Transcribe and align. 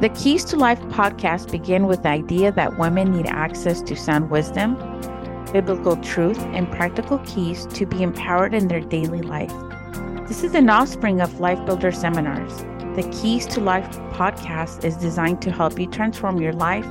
The 0.00 0.10
Keys 0.10 0.44
to 0.44 0.56
Life 0.56 0.78
podcast 0.90 1.50
begin 1.50 1.88
with 1.88 2.04
the 2.04 2.10
idea 2.10 2.52
that 2.52 2.78
women 2.78 3.10
need 3.10 3.26
access 3.26 3.82
to 3.82 3.96
sound 3.96 4.30
wisdom, 4.30 4.76
biblical 5.52 5.96
truth, 5.96 6.38
and 6.38 6.70
practical 6.70 7.18
keys 7.26 7.66
to 7.72 7.84
be 7.84 8.04
empowered 8.04 8.54
in 8.54 8.68
their 8.68 8.80
daily 8.80 9.22
life. 9.22 9.52
This 10.28 10.44
is 10.44 10.54
an 10.54 10.70
offspring 10.70 11.20
of 11.20 11.40
Life 11.40 11.66
Builder 11.66 11.90
seminars. 11.90 12.58
The 12.94 13.10
Keys 13.10 13.44
to 13.46 13.60
Life 13.60 13.90
podcast 14.12 14.84
is 14.84 14.96
designed 14.96 15.42
to 15.42 15.50
help 15.50 15.76
you 15.80 15.88
transform 15.88 16.40
your 16.40 16.52
life 16.52 16.86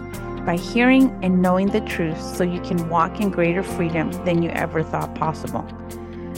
by 0.45 0.57
hearing 0.57 1.17
and 1.23 1.41
knowing 1.41 1.67
the 1.67 1.79
truth 1.79 2.21
so 2.21 2.43
you 2.43 2.59
can 2.59 2.89
walk 2.89 3.21
in 3.21 3.29
greater 3.29 3.63
freedom 3.63 4.11
than 4.25 4.43
you 4.43 4.49
ever 4.49 4.83
thought 4.83 5.15
possible. 5.15 5.65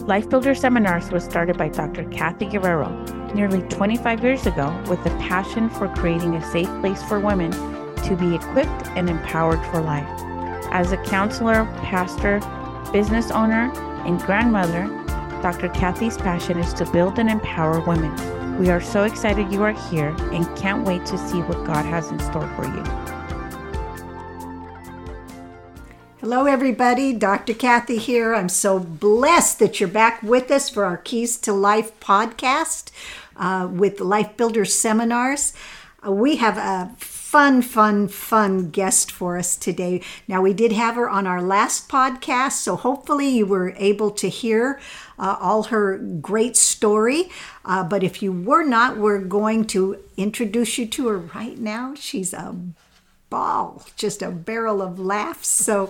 Life 0.08 0.30
Builder 0.30 0.56
Seminars 0.56 1.12
was 1.12 1.24
started 1.24 1.58
by 1.58 1.70
Dr. 1.70 2.04
Cathy 2.06 2.46
Guerrero 2.46 2.90
nearly 3.36 3.62
25 3.64 4.24
years 4.24 4.46
ago 4.48 4.76
with 4.88 5.00
a 5.06 5.10
passion 5.18 5.70
for 5.70 5.88
creating 5.90 6.36
a 6.36 6.52
safe 6.52 6.70
place 6.82 7.04
for 7.04 7.20
women 7.20 7.52
to 7.52 8.16
be 8.20 8.34
equipped 8.34 8.88
and 8.96 9.10
empowered 9.10 9.64
for 9.68 9.82
life. 9.82 10.08
As 10.72 10.92
a 10.92 10.98
counselor, 11.04 11.66
pastor, 11.84 12.40
business 12.92 13.30
owner, 13.30 13.72
and 14.06 14.20
grandmother, 14.22 14.88
Dr. 15.42 15.70
Cathy's 15.70 16.18
passion 16.18 16.58
is 16.58 16.74
to 16.76 16.90
build 16.92 17.20
and 17.20 17.30
empower 17.30 17.80
women. 17.82 18.58
We 18.58 18.70
are 18.70 18.82
so 18.82 19.04
excited 19.04 19.52
you 19.52 19.64
are 19.64 19.74
here 19.90 20.16
and 20.32 20.58
can't 20.58 20.86
wait 20.86 21.06
to 21.08 21.18
see 21.18 21.42
what 21.42 21.66
God 21.66 21.86
has 21.86 22.10
in 22.12 22.20
store 22.20 22.48
for 22.56 22.66
you. 22.66 23.19
Hello, 26.30 26.46
everybody. 26.46 27.12
Dr. 27.12 27.56
Cathy 27.56 27.98
here. 27.98 28.36
I'm 28.36 28.50
so 28.50 28.78
blessed 28.78 29.58
that 29.58 29.80
you're 29.80 29.90
back 29.90 30.22
with 30.22 30.52
us 30.52 30.70
for 30.70 30.86
our 30.86 30.98
Keys 30.98 31.40
to 31.40 31.52
Life 31.52 32.00
podcast 32.00 32.92
uh, 33.36 33.68
with 33.68 34.00
Life 34.00 34.38
Builder 34.38 34.64
Seminars. 34.64 35.54
Uh, 36.06 36.12
we 36.12 36.36
have 36.36 36.56
a 36.56 36.94
fun, 37.00 37.64
fun, 37.64 38.08
fun 38.08 38.70
guest 38.70 39.12
for 39.12 39.40
us 39.40 39.58
today. 39.58 40.04
Now, 40.28 40.44
we 40.44 40.54
did 40.54 40.72
have 40.72 40.94
her 40.98 41.10
on 41.10 41.26
our 41.26 41.42
last 41.42 41.90
podcast, 41.90 42.52
so 42.52 42.76
hopefully 42.76 43.30
you 43.30 43.48
were 43.48 43.74
able 43.78 44.12
to 44.12 44.30
hear 44.30 44.80
uh, 45.18 45.36
all 45.40 45.64
her 45.64 45.98
great 45.98 46.56
story. 46.56 47.32
Uh, 47.66 47.84
but 47.84 48.04
if 48.04 48.22
you 48.22 48.32
were 48.32 48.64
not, 48.64 48.98
we're 48.98 49.18
going 49.18 49.66
to 49.66 49.98
introduce 50.16 50.78
you 50.78 50.86
to 50.90 51.08
her 51.08 51.18
right 51.18 51.58
now. 51.58 51.96
She's 51.96 52.34
a 52.34 52.56
ball, 53.30 53.84
just 53.96 54.22
a 54.22 54.32
barrel 54.32 54.82
of 54.82 55.00
laughs. 55.00 55.48
So, 55.48 55.90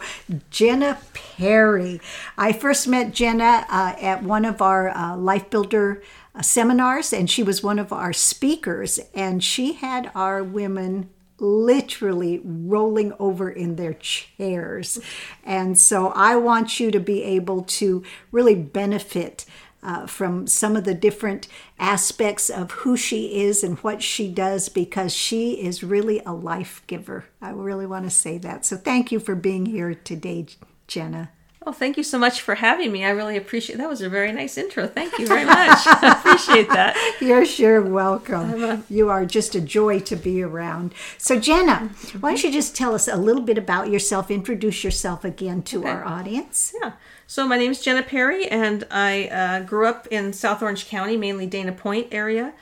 Jenna 0.50 1.00
Perry. 1.14 2.02
I 2.38 2.54
first 2.54 2.88
met 2.88 3.14
Jenna 3.14 3.66
uh, 3.70 3.96
at 4.00 4.23
one 4.23 4.46
of 4.46 4.62
our 4.62 4.90
uh, 4.90 5.16
Life 5.16 5.50
Builder 5.50 6.02
uh, 6.36 6.42
seminars, 6.42 7.14
and 7.14 7.30
she 7.30 7.44
was 7.44 7.64
one 7.64 7.80
of 7.80 7.94
our 7.94 8.14
speakers, 8.14 9.00
and 9.14 9.44
she 9.44 9.73
had 9.73 10.12
our 10.16 10.44
women 10.44 11.09
literally 11.42 12.42
rolling 12.44 13.14
over 13.20 13.50
in 13.50 13.76
their 13.76 13.94
chairs. 13.94 15.00
And 15.44 15.78
so 15.78 16.09
I 16.09 16.36
want 16.36 16.80
you 16.80 16.92
to 16.92 17.00
be 17.00 17.24
able 17.24 17.64
to 17.64 18.03
really 18.31 18.56
benefit 18.56 19.46
uh, 19.81 20.05
from 20.08 20.47
some 20.47 20.75
of 20.75 20.83
the 20.83 20.94
different 20.94 21.47
aspects 21.77 22.49
of 22.49 22.72
who 22.72 22.97
she 22.97 23.41
is 23.41 23.63
and 23.63 23.77
what 23.80 24.02
she 24.02 24.27
does 24.30 24.69
because 24.69 25.13
she 25.13 25.61
is 25.61 25.83
really 25.83 26.22
a 26.25 26.33
life 26.33 26.83
giver. 26.88 27.25
I 27.41 27.52
really 27.52 27.85
want 27.85 28.05
to 28.05 28.11
say 28.11 28.38
that. 28.39 28.66
So 28.66 28.77
thank 28.77 29.11
you 29.11 29.19
for 29.19 29.35
being 29.35 29.66
here 29.66 29.94
today, 29.94 30.47
Jenna. 30.88 31.31
Well, 31.66 31.74
thank 31.74 31.98
you 31.98 32.04
so 32.04 32.18
much 32.18 32.40
for 32.40 32.56
having 32.56 32.92
me. 32.92 33.04
I 33.04 33.10
really 33.10 33.36
appreciate 33.36 33.78
that. 33.78 33.90
Was 33.90 34.02
a 34.02 34.08
very 34.08 34.32
nice 34.32 34.58
intro. 34.58 34.88
Thank 34.88 35.20
you 35.20 35.28
very 35.28 35.44
much. 35.44 35.58
I 35.86 36.16
appreciate 36.18 36.70
that. 36.70 36.96
You're 37.22 37.46
sure 37.46 37.82
welcome. 37.82 38.64
A... 38.64 38.84
You 38.90 39.10
are 39.10 39.26
just 39.26 39.56
a 39.56 39.62
joy 39.62 40.00
to 40.02 40.16
be 40.16 40.42
around. 40.42 40.94
So, 41.18 41.38
Jenna, 41.38 41.90
why 42.22 42.30
don't 42.32 42.44
you 42.44 42.52
just 42.52 42.78
tell 42.78 42.96
us 42.96 43.10
a 43.10 43.18
little 43.18 43.42
bit 43.42 43.58
about 43.58 43.90
yourself? 43.90 44.32
Introduce 44.32 44.86
yourself 44.86 45.26
again 45.26 45.62
to 45.64 45.80
okay. 45.80 45.90
our 45.90 46.06
audience. 46.06 46.74
Yeah. 46.82 46.94
So 47.28 47.46
my 47.46 47.58
name 47.58 47.72
is 47.72 47.81
Jenna 47.81 48.03
Perry, 48.03 48.48
and 48.48 48.88
I 48.90 49.28
uh, 49.28 49.59
grew 49.59 49.86
up 49.86 50.08
in 50.09 50.31
South 50.34 50.64
Orange 50.64 50.88
County, 50.88 51.18
mainly 51.18 51.46
Dana 51.46 51.74
Point 51.74 52.08
area. 52.12 52.53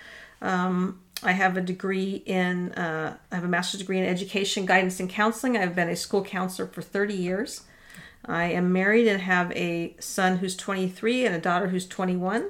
Um, 0.41 0.99
I 1.23 1.31
have 1.33 1.55
a 1.55 1.61
degree 1.61 2.23
in, 2.25 2.73
uh, 2.73 3.15
I 3.31 3.35
have 3.35 3.43
a 3.43 3.47
master's 3.47 3.79
degree 3.79 3.99
in 3.99 4.05
education, 4.05 4.65
guidance, 4.65 4.99
and 4.99 5.09
counseling. 5.09 5.55
I've 5.55 5.75
been 5.75 5.87
a 5.87 5.95
school 5.95 6.23
counselor 6.23 6.67
for 6.67 6.81
30 6.81 7.13
years. 7.13 7.61
I 8.27 8.45
am 8.45 8.73
married 8.73 9.07
and 9.07 9.21
have 9.21 9.51
a 9.53 9.95
son 9.99 10.37
who's 10.37 10.55
23 10.55 11.25
and 11.25 11.35
a 11.35 11.39
daughter 11.39 11.67
who's 11.67 11.87
21. 11.87 12.49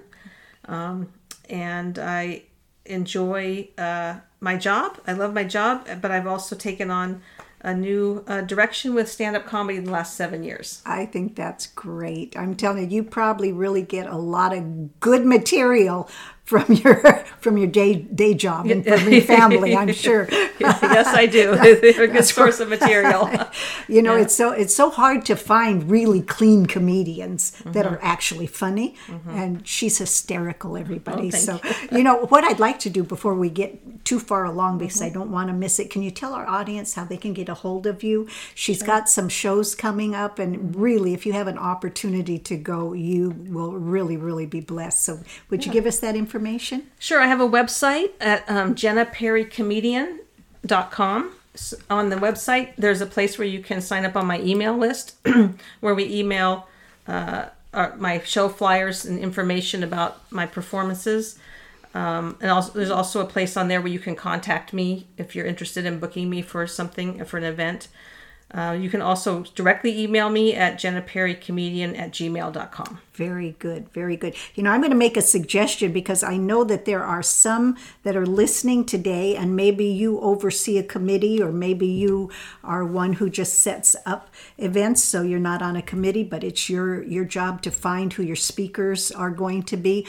Um, 0.66 1.10
and 1.50 2.00
I 2.00 2.44
enjoy 2.86 3.70
uh, 3.78 4.16
my 4.40 4.58
job. 4.58 5.00
I 5.06 5.14
love 5.14 5.34
my 5.34 5.44
job, 5.44 5.88
but 6.02 6.12
I've 6.12 6.28
also 6.28 6.56
taken 6.56 6.90
on 6.90 7.22
a 7.62 7.74
new 7.74 8.24
uh, 8.28 8.42
direction 8.42 8.94
with 8.94 9.12
stand 9.12 9.36
up 9.36 9.46
comedy 9.46 9.78
in 9.78 9.86
the 9.86 9.92
last 9.92 10.16
seven 10.16 10.44
years. 10.44 10.82
I 10.86 11.06
think 11.06 11.36
that's 11.36 11.68
great. 11.68 12.38
I'm 12.38 12.56
telling 12.56 12.90
you, 12.90 12.98
you 12.98 13.04
probably 13.04 13.52
really 13.52 13.82
get 13.82 14.08
a 14.08 14.18
lot 14.18 14.56
of 14.56 15.00
good 15.00 15.26
material 15.26 16.10
from 16.48 16.72
your 16.72 17.04
from 17.42 17.58
your 17.58 17.68
day 17.68 17.94
day 17.94 18.34
job 18.34 18.68
and 18.68 18.84
from 18.84 19.12
your 19.12 19.22
family. 19.22 19.76
I'm 19.76 19.92
sure. 20.08 20.28
yes, 20.32 21.08
I 21.08 21.26
do. 21.26 21.56
They're 21.56 22.04
a 22.04 22.08
good 22.08 22.24
source 22.24 22.62
of 22.62 22.70
material. 22.70 23.30
you 23.90 24.02
know, 24.02 24.16
yeah. 24.16 24.22
it's 24.22 24.34
so 24.34 24.52
it's 24.52 24.74
so 24.74 24.90
hard 24.90 25.26
to 25.26 25.36
find 25.36 25.92
really 25.92 26.22
clean 26.22 26.66
comedians 26.66 27.52
mm-hmm. 27.52 27.74
that 27.74 27.86
are 27.86 28.00
actually 28.02 28.48
funny, 28.48 28.96
mm-hmm. 29.08 29.30
and 29.30 29.68
she's 29.68 29.98
hysterical. 29.98 30.78
Everybody. 30.78 31.28
Oh, 31.34 31.38
so 31.38 31.60
you. 31.92 31.98
you. 31.98 32.04
know 32.04 32.26
what 32.28 32.46
I'd 32.46 32.62
like 32.62 32.80
to 32.80 32.90
do 32.90 33.04
before 33.04 33.36
we 33.36 33.50
get 33.50 34.06
too 34.06 34.20
far 34.20 34.46
along 34.46 34.78
because 34.78 34.96
mm-hmm. 34.96 35.06
I 35.06 35.10
don't 35.10 35.32
want 35.32 35.50
to 35.50 35.54
miss 35.54 35.80
it. 35.80 35.90
Can 35.90 36.02
you 36.02 36.12
tell 36.12 36.34
our 36.34 36.48
audience 36.48 36.94
how 36.94 37.04
they 37.04 37.18
can 37.18 37.34
get 37.34 37.50
a 37.50 37.56
hold 37.56 37.86
of 37.86 38.04
you? 38.04 38.26
She's 38.56 38.78
sure. 38.78 38.88
got 38.88 39.10
some 39.10 39.28
shows 39.28 39.76
coming 39.76 40.16
up, 40.16 40.40
and 40.40 40.74
really, 40.78 41.14
if 41.14 41.26
you 41.26 41.34
have 41.34 41.48
an 41.48 41.58
opportunity 41.58 42.40
to 42.40 42.56
go, 42.56 42.94
you 42.94 43.32
will 43.50 43.74
really 43.74 44.16
really 44.16 44.46
be 44.46 44.62
blessed. 44.62 45.04
So 45.04 45.20
would 45.50 45.66
yeah. 45.66 45.68
you 45.68 45.74
give 45.74 45.86
us 45.86 46.00
that 46.00 46.16
information? 46.16 46.37
Information? 46.38 46.84
Sure. 47.00 47.20
I 47.20 47.28
have 47.28 47.42
a 47.42 47.50
website 47.50 48.12
at 48.22 48.48
um, 48.48 48.76
jennaperrycomedian.com. 48.76 51.32
On 51.90 52.10
the 52.10 52.18
website, 52.18 52.74
there's 52.78 53.02
a 53.02 53.08
place 53.08 53.40
where 53.40 53.48
you 53.48 53.64
can 53.64 53.82
sign 53.82 54.06
up 54.06 54.16
on 54.16 54.28
my 54.28 54.40
email 54.42 54.78
list, 54.78 55.16
where 55.80 55.96
we 55.96 56.06
email 56.06 56.68
uh, 57.08 57.46
our, 57.74 57.96
my 57.98 58.20
show 58.20 58.48
flyers 58.48 59.06
and 59.06 59.18
information 59.18 59.82
about 59.82 60.32
my 60.32 60.46
performances. 60.46 61.40
Um, 61.96 62.38
and 62.42 62.52
also, 62.52 62.74
there's 62.74 62.92
also 62.92 63.22
a 63.22 63.26
place 63.26 63.58
on 63.58 63.70
there 63.70 63.82
where 63.82 63.92
you 63.92 63.98
can 63.98 64.16
contact 64.16 64.72
me 64.72 65.08
if 65.18 65.36
you're 65.36 65.48
interested 65.48 65.88
in 65.88 65.98
booking 65.98 66.30
me 66.30 66.44
for 66.44 66.68
something, 66.68 67.26
for 67.26 67.40
an 67.40 67.44
event. 67.44 67.88
Uh, 68.54 68.78
you 68.80 68.90
can 68.90 69.02
also 69.02 69.44
directly 69.56 70.02
email 70.02 70.30
me 70.30 70.54
at 70.54 70.76
jennaperrycomedian 70.76 72.00
at 72.00 72.12
gmail.com. 72.12 73.00
Very 73.14 73.56
good, 73.60 73.90
very 73.92 74.16
good. 74.16 74.36
You 74.56 74.64
know, 74.64 74.72
I'm 74.72 74.80
going 74.80 74.92
to 74.92 74.98
make 74.98 75.18
a 75.18 75.22
suggestion 75.22 75.92
because 75.92 76.24
I 76.24 76.38
know 76.38 76.64
that 76.64 76.86
there 76.86 77.04
are 77.04 77.22
some 77.22 77.76
that 78.04 78.16
are 78.16 78.26
listening 78.26 78.86
today, 78.86 79.36
and 79.36 79.56
maybe 79.56 79.86
you 79.86 80.20
oversee 80.22 80.78
a 80.78 80.84
committee, 80.84 81.42
or 81.42 81.52
maybe 81.52 81.88
you 81.88 82.32
are 82.64 82.86
one 82.86 83.14
who 83.14 83.30
just 83.30 83.60
sets 83.60 83.98
up 84.06 84.30
events, 84.58 85.04
so 85.04 85.24
you're 85.24 85.40
not 85.40 85.62
on 85.62 85.76
a 85.76 85.82
committee, 85.82 86.24
but 86.24 86.44
it's 86.44 86.70
your 86.70 87.04
your 87.04 87.26
job 87.26 87.62
to 87.64 87.72
find 87.72 88.14
who 88.14 88.24
your 88.24 88.36
speakers 88.36 89.12
are 89.12 89.32
going 89.32 89.64
to 89.64 89.76
be. 89.78 90.06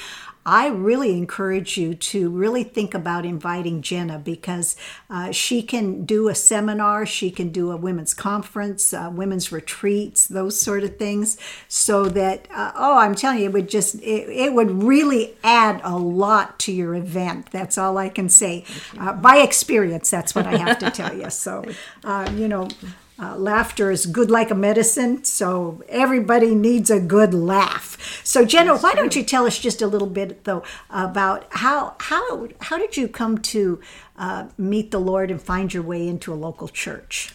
I 0.51 0.69
really 0.69 1.13
encourage 1.13 1.77
you 1.77 1.95
to 1.95 2.31
really 2.31 2.65
think 2.65 2.95
about 2.95 3.27
inviting 3.27 3.83
Jenna 3.83 4.19
because 4.19 4.77
uh, 5.11 5.31
she 5.31 5.63
can 5.63 6.07
do 6.07 6.31
a 6.31 6.35
seminar, 6.35 7.05
she 7.05 7.31
can 7.31 7.51
do 7.51 7.71
a 7.71 7.77
women's 7.77 8.15
conference, 8.15 8.95
uh, 8.95 9.11
women's 9.13 9.53
retreats, 9.53 10.27
those 10.27 10.59
sort 10.59 10.85
of 10.85 10.97
things, 10.97 11.37
so 11.69 12.07
that, 12.07 12.49
uh, 12.51 12.73
oh, 12.77 12.97
I'm 12.97 13.15
telling 13.15 13.41
you, 13.41 13.45
it 13.45 13.53
would 13.53 13.69
just, 13.69 13.97
it, 13.97 14.31
it, 14.31 14.55
would 14.55 14.83
really 14.83 15.37
add 15.45 15.83
a 15.85 15.99
lot 15.99 16.59
to 16.61 16.73
your 16.73 16.95
event. 16.95 17.51
That's 17.51 17.77
all 17.77 17.99
I 17.99 18.09
can 18.09 18.31
say. 18.31 18.65
Uh, 18.99 19.13
by 19.13 19.41
experience, 19.41 20.09
that's 20.09 20.35
what 20.35 20.47
I 20.47 20.57
have 20.57 20.79
to 20.79 20.91
tell 20.91 21.15
you. 21.15 21.29
So, 21.29 21.63
uh, 22.05 22.33
you 22.35 22.49
know, 22.49 22.69
uh, 23.21 23.37
laughter 23.37 23.91
is 23.91 24.07
good 24.07 24.31
like 24.31 24.51
a 24.51 24.55
medicine, 24.55 25.25
so 25.25 25.83
everybody 25.89 26.55
needs 26.55 26.91
a 26.91 27.01
good 27.01 27.35
laugh. 27.35 28.21
So, 28.25 28.45
Jenna, 28.45 28.73
That's 28.73 28.83
why 28.83 28.93
true. 28.93 29.01
don't 29.01 29.17
you 29.17 29.25
tell 29.25 29.47
us 29.47 29.59
just 29.59 29.83
a 29.83 29.87
little 29.87 30.09
bit 30.09 30.45
though 30.45 30.63
about 30.89 31.47
how 31.51 31.97
how 32.01 32.49
how 32.61 32.79
did 32.79 32.97
you 32.97 33.09
come 33.09 33.39
to 33.39 33.81
uh, 34.17 34.49
meet 34.57 34.91
the 34.91 35.01
Lord 35.01 35.31
and 35.31 35.43
find 35.43 35.75
your 35.75 35.83
way 35.83 36.07
into 36.07 36.33
a 36.33 36.37
local 36.37 36.69
church? 36.69 37.31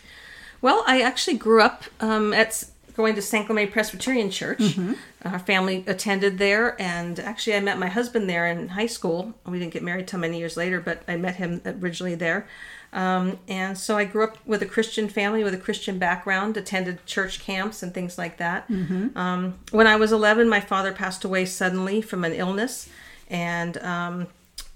Well, 0.61 0.83
I 0.87 1.01
actually 1.01 1.37
grew 1.37 1.61
up 1.61 1.83
um, 1.99 2.33
at 2.33 2.63
going 2.95 3.15
to 3.15 3.21
San 3.21 3.45
Clemente 3.45 3.71
Presbyterian 3.71 4.29
Church. 4.29 4.59
Mm-hmm. 4.59 4.93
Our 5.25 5.39
family 5.39 5.83
attended 5.87 6.37
there, 6.37 6.79
and 6.81 7.19
actually, 7.19 7.55
I 7.55 7.59
met 7.59 7.79
my 7.79 7.87
husband 7.87 8.29
there 8.29 8.47
in 8.47 8.69
high 8.69 8.87
school. 8.87 9.33
We 9.45 9.59
didn't 9.59 9.73
get 9.73 9.83
married 9.83 10.07
till 10.07 10.19
many 10.19 10.37
years 10.37 10.57
later, 10.57 10.79
but 10.79 11.03
I 11.07 11.15
met 11.15 11.35
him 11.35 11.61
originally 11.65 12.15
there. 12.15 12.47
Um, 12.93 13.39
and 13.47 13.75
so 13.75 13.97
I 13.97 14.05
grew 14.05 14.23
up 14.23 14.37
with 14.45 14.61
a 14.61 14.67
Christian 14.67 15.09
family 15.09 15.43
with 15.43 15.53
a 15.55 15.57
Christian 15.57 15.97
background, 15.97 16.55
attended 16.57 17.03
church 17.07 17.39
camps 17.39 17.81
and 17.81 17.91
things 17.93 18.17
like 18.17 18.37
that. 18.37 18.67
Mm-hmm. 18.69 19.17
Um, 19.17 19.55
when 19.71 19.87
I 19.87 19.95
was 19.95 20.11
11, 20.11 20.47
my 20.47 20.59
father 20.59 20.93
passed 20.93 21.23
away 21.23 21.45
suddenly 21.45 22.01
from 22.01 22.23
an 22.23 22.33
illness. 22.33 22.87
And 23.29 23.77
um, 23.79 24.27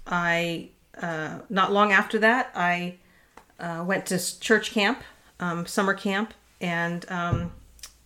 I, 0.06 0.70
uh, 1.00 1.38
not 1.48 1.72
long 1.72 1.92
after 1.92 2.18
that, 2.18 2.50
I 2.56 2.96
uh, 3.60 3.84
went 3.86 4.06
to 4.06 4.40
church 4.40 4.72
camp, 4.72 5.02
um, 5.38 5.64
summer 5.66 5.94
camp, 5.94 6.34
and 6.60 7.08
um, 7.08 7.52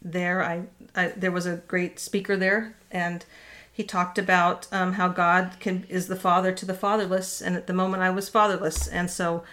there 0.05 0.43
I, 0.43 0.65
I 0.95 1.09
there 1.09 1.33
was 1.33 1.47
a 1.47 1.57
great 1.69 1.99
speaker 1.99 2.37
there, 2.37 2.75
and 2.91 3.25
he 3.73 3.85
talked 3.85 4.19
about 4.19 4.67
um, 4.73 4.95
how 4.95 5.09
God 5.09 5.57
can 5.61 5.85
is 5.89 6.09
the 6.09 6.17
father 6.17 6.53
to 6.53 6.67
the 6.67 6.75
fatherless, 6.75 7.41
and 7.41 7.57
at 7.57 7.67
the 7.67 7.73
moment 7.73 8.03
I 8.03 8.11
was 8.11 8.29
fatherless, 8.29 8.89
and 8.89 9.11
so 9.11 9.45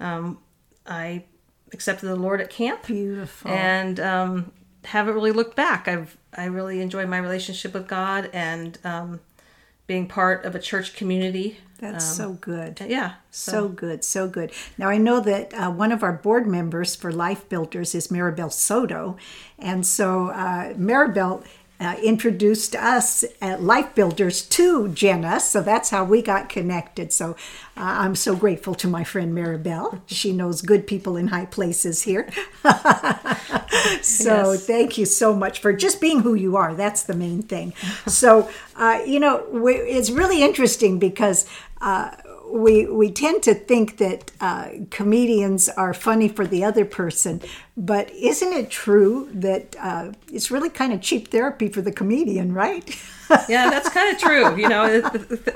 um, 0.00 0.38
I 0.86 1.24
accepted 1.72 2.06
the 2.06 2.16
Lord 2.16 2.40
at 2.40 2.50
camp, 2.50 2.86
Beautiful. 2.86 3.50
and 3.50 4.00
um, 4.00 4.52
haven't 4.84 5.14
really 5.14 5.32
looked 5.32 5.56
back. 5.56 5.86
I've 5.88 6.16
I 6.36 6.46
really 6.46 6.80
enjoyed 6.80 7.08
my 7.08 7.18
relationship 7.18 7.74
with 7.74 7.88
God 7.88 8.30
and 8.32 8.78
um, 8.84 9.20
being 9.88 10.06
part 10.06 10.44
of 10.44 10.54
a 10.54 10.60
church 10.60 10.94
community. 10.94 11.58
That's 11.78 12.04
so 12.04 12.32
good. 12.32 12.80
Yeah, 12.86 13.14
So 13.30 13.68
good, 13.68 14.04
so 14.04 14.26
good. 14.28 14.52
Now, 14.76 14.88
I 14.88 14.98
know 14.98 15.20
that 15.20 15.54
uh, 15.54 15.70
one 15.70 15.92
of 15.92 16.02
our 16.02 16.12
board 16.12 16.46
members 16.46 16.96
for 16.96 17.12
Life 17.12 17.48
Builders 17.48 17.94
is 17.94 18.08
Maribel 18.08 18.52
Soto. 18.52 19.16
And 19.60 19.86
so 19.86 20.28
uh, 20.28 20.74
Maribel 20.74 21.44
uh, 21.80 21.96
introduced 22.02 22.74
us 22.74 23.24
at 23.40 23.62
Life 23.62 23.94
Builders 23.94 24.42
to 24.48 24.88
Jenna. 24.88 25.38
So 25.40 25.60
that's 25.62 25.90
how 25.90 26.04
we 26.04 26.22
got 26.22 26.48
connected. 26.48 27.12
So 27.12 27.30
uh, 27.76 28.02
I'm 28.02 28.14
so 28.16 28.34
grateful 28.34 28.74
to 28.76 28.88
my 28.88 29.04
friend 29.04 29.32
Maribel. 29.32 30.00
She 30.06 30.32
knows 30.32 30.60
good 30.62 30.86
people 30.86 31.16
in 31.16 31.28
high 31.28 31.46
places 31.46 32.02
here. 32.02 32.28
so 34.02 34.52
Yes. 34.52 34.66
thank 34.66 34.98
you 34.98 35.06
so 35.06 35.34
much 35.34 35.60
for 35.60 35.72
just 35.72 36.00
being 36.00 36.20
who 36.20 36.34
you 36.34 36.56
are. 36.56 36.74
That's 36.74 37.02
the 37.04 37.14
main 37.14 37.42
thing. 37.42 37.72
so, 38.06 38.48
uh, 38.76 39.00
you 39.06 39.20
know, 39.20 39.44
it's 39.66 40.10
really 40.10 40.42
interesting 40.42 40.98
because 40.98 41.46
uh, 41.80 42.10
we 42.50 42.86
we 42.86 43.10
tend 43.10 43.42
to 43.44 43.54
think 43.54 43.98
that 43.98 44.30
uh, 44.40 44.68
comedians 44.90 45.68
are 45.68 45.94
funny 45.94 46.28
for 46.28 46.46
the 46.46 46.64
other 46.64 46.84
person, 46.84 47.40
but 47.76 48.10
isn't 48.10 48.52
it 48.52 48.70
true 48.70 49.28
that 49.32 49.76
uh, 49.80 50.12
it's 50.32 50.50
really 50.50 50.70
kind 50.70 50.92
of 50.92 51.00
cheap 51.00 51.28
therapy 51.28 51.68
for 51.68 51.82
the 51.82 51.92
comedian, 51.92 52.52
right? 52.52 52.96
yeah, 53.48 53.70
that's 53.70 53.88
kind 53.88 54.14
of 54.14 54.20
true. 54.20 54.56
You 54.56 54.68
know, 54.68 55.02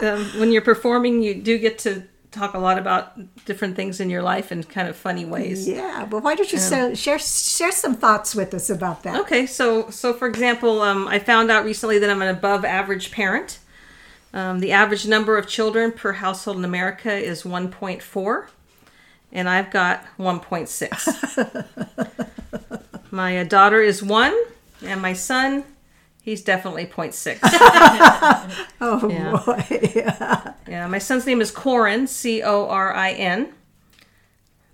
um, 0.01 0.25
when 0.39 0.53
you're 0.53 0.63
performing, 0.63 1.23
you 1.23 1.35
do 1.35 1.59
get 1.59 1.79
to 1.81 2.03
talk 2.33 2.55
a 2.55 2.59
lot 2.59 2.79
about 2.79 3.45
different 3.45 3.77
things 3.77 4.01
in 4.01 4.11
your 4.11 4.23
life 4.23 4.51
in 4.51 4.63
kind 4.65 4.89
of 4.89 4.97
funny 4.97 5.25
ways. 5.25 5.69
yeah. 5.69 6.07
But 6.09 6.23
why 6.23 6.35
don't 6.35 6.51
you 6.51 6.59
sa- 6.59 6.95
share 6.95 7.19
share 7.19 7.73
some 7.73 7.95
thoughts 7.95 8.35
with 8.35 8.55
us 8.55 8.71
about 8.71 9.03
that? 9.05 9.21
Okay, 9.21 9.47
so 9.47 9.91
so 9.91 10.13
for 10.13 10.27
example, 10.27 10.83
um, 10.83 11.07
I 11.07 11.19
found 11.19 11.51
out 11.51 11.65
recently 11.65 11.99
that 11.99 12.11
I'm 12.11 12.23
an 12.23 12.29
above 12.29 12.65
average 12.65 13.11
parent. 13.13 13.59
Um, 14.35 14.61
the 14.61 14.73
average 14.73 15.07
number 15.07 15.37
of 15.37 15.47
children 15.47 15.93
per 15.93 16.15
household 16.15 16.57
in 16.57 16.65
America 16.65 17.13
is 17.13 17.43
1.4, 17.43 18.47
and 19.31 19.47
I've 19.49 19.71
got 19.71 20.05
1.6. 20.19 22.83
my 23.11 23.41
uh, 23.41 23.45
daughter 23.45 23.83
is 23.83 24.03
one, 24.03 24.35
and 24.83 25.03
my 25.03 25.13
son, 25.13 25.65
he's 26.23 26.43
definitely 26.43 26.87
0.6. 26.87 27.41
Oh 28.81 29.07
Yeah. 29.09 29.33
boy. 29.45 29.67
Yeah, 29.95 30.55
yeah, 30.67 30.87
my 30.87 30.99
son's 30.99 31.27
name 31.27 31.43
is 31.43 31.51
Corin, 31.51 32.07
C 32.07 32.43
O 32.43 32.67
R 32.69 32.95
I 32.95 33.13
N. 33.13 33.53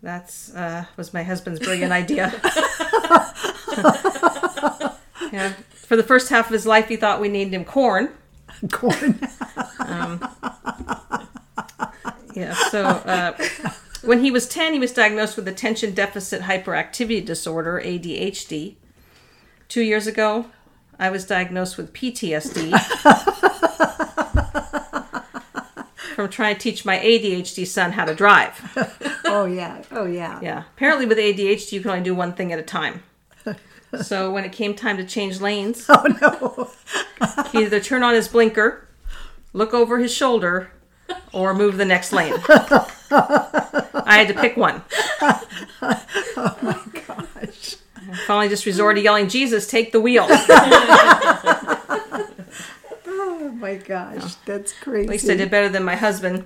That's 0.02 0.54
uh, 0.54 0.84
was 0.96 1.12
my 1.12 1.24
husband's 1.24 1.58
brilliant 1.58 1.90
idea. 1.92 2.32
yeah, 5.32 5.52
for 5.74 5.96
the 5.96 6.04
first 6.04 6.28
half 6.30 6.46
of 6.46 6.52
his 6.52 6.66
life, 6.66 6.86
he 6.88 6.96
thought 6.96 7.20
we 7.20 7.28
named 7.28 7.52
him 7.52 7.64
Corn. 7.64 8.10
Corn. 8.70 9.18
Yeah, 12.34 12.54
so 12.70 12.84
uh, 12.84 13.36
when 14.02 14.22
he 14.22 14.30
was 14.30 14.48
10, 14.48 14.72
he 14.72 14.78
was 14.78 14.92
diagnosed 14.92 15.36
with 15.36 15.48
attention 15.48 15.92
deficit 15.92 16.42
hyperactivity 16.42 17.24
disorder, 17.24 17.82
ADHD. 17.84 18.76
Two 19.68 19.82
years 19.82 20.06
ago, 20.06 20.46
I 20.98 21.10
was 21.10 21.26
diagnosed 21.26 21.76
with 21.76 21.92
PTSD 21.92 22.78
from 26.14 26.28
trying 26.28 26.54
to 26.54 26.60
teach 26.60 26.84
my 26.84 26.98
ADHD 26.98 27.66
son 27.66 27.92
how 27.92 28.04
to 28.04 28.14
drive. 28.14 28.60
Oh 29.24 29.44
yeah. 29.46 29.82
Oh 29.90 30.04
yeah. 30.06 30.40
Yeah. 30.42 30.64
Apparently, 30.74 31.06
with 31.06 31.18
ADHD, 31.18 31.72
you 31.72 31.80
can 31.80 31.90
only 31.90 32.02
do 32.02 32.14
one 32.14 32.32
thing 32.32 32.52
at 32.52 32.58
a 32.58 32.62
time. 32.62 33.02
So 34.02 34.30
when 34.30 34.44
it 34.44 34.52
came 34.52 34.74
time 34.74 34.96
to 34.98 35.04
change 35.04 35.40
lanes, 35.40 35.86
Oh 35.88 36.04
no. 36.20 36.70
he 37.52 37.64
either 37.64 37.80
turn 37.80 38.02
on 38.02 38.14
his 38.14 38.28
blinker, 38.28 38.86
look 39.52 39.74
over 39.74 39.98
his 39.98 40.12
shoulder, 40.12 40.70
or 41.32 41.54
move 41.54 41.76
the 41.76 41.84
next 41.84 42.12
lane. 42.12 42.34
I 42.46 44.16
had 44.18 44.28
to 44.28 44.34
pick 44.34 44.56
one. 44.56 44.82
Oh 45.20 46.56
my 46.62 46.80
gosh. 47.06 47.76
I 48.10 48.16
finally 48.26 48.48
just 48.48 48.66
resorted 48.66 49.00
to 49.00 49.04
yelling, 49.04 49.28
Jesus, 49.28 49.66
take 49.66 49.92
the 49.92 50.00
wheel. 50.00 50.26
Oh 53.06 53.50
my 53.54 53.74
gosh. 53.76 54.34
That's 54.46 54.72
crazy. 54.72 55.04
At 55.04 55.10
least 55.10 55.30
I 55.30 55.34
did 55.34 55.50
better 55.50 55.68
than 55.68 55.84
my 55.84 55.96
husband. 55.96 56.44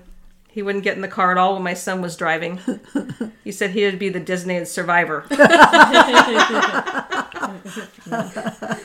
He 0.49 0.63
wouldn't 0.63 0.85
get 0.85 0.97
in 0.97 1.03
the 1.03 1.09
car 1.09 1.33
at 1.33 1.39
all 1.39 1.55
when 1.55 1.63
my 1.63 1.75
son 1.75 2.03
was 2.03 2.17
driving. 2.17 2.59
He 3.45 3.51
said 3.51 3.71
he'd 3.71 3.99
be 3.99 4.09
the 4.09 4.21
designated 4.21 4.69
survivor. 4.69 5.25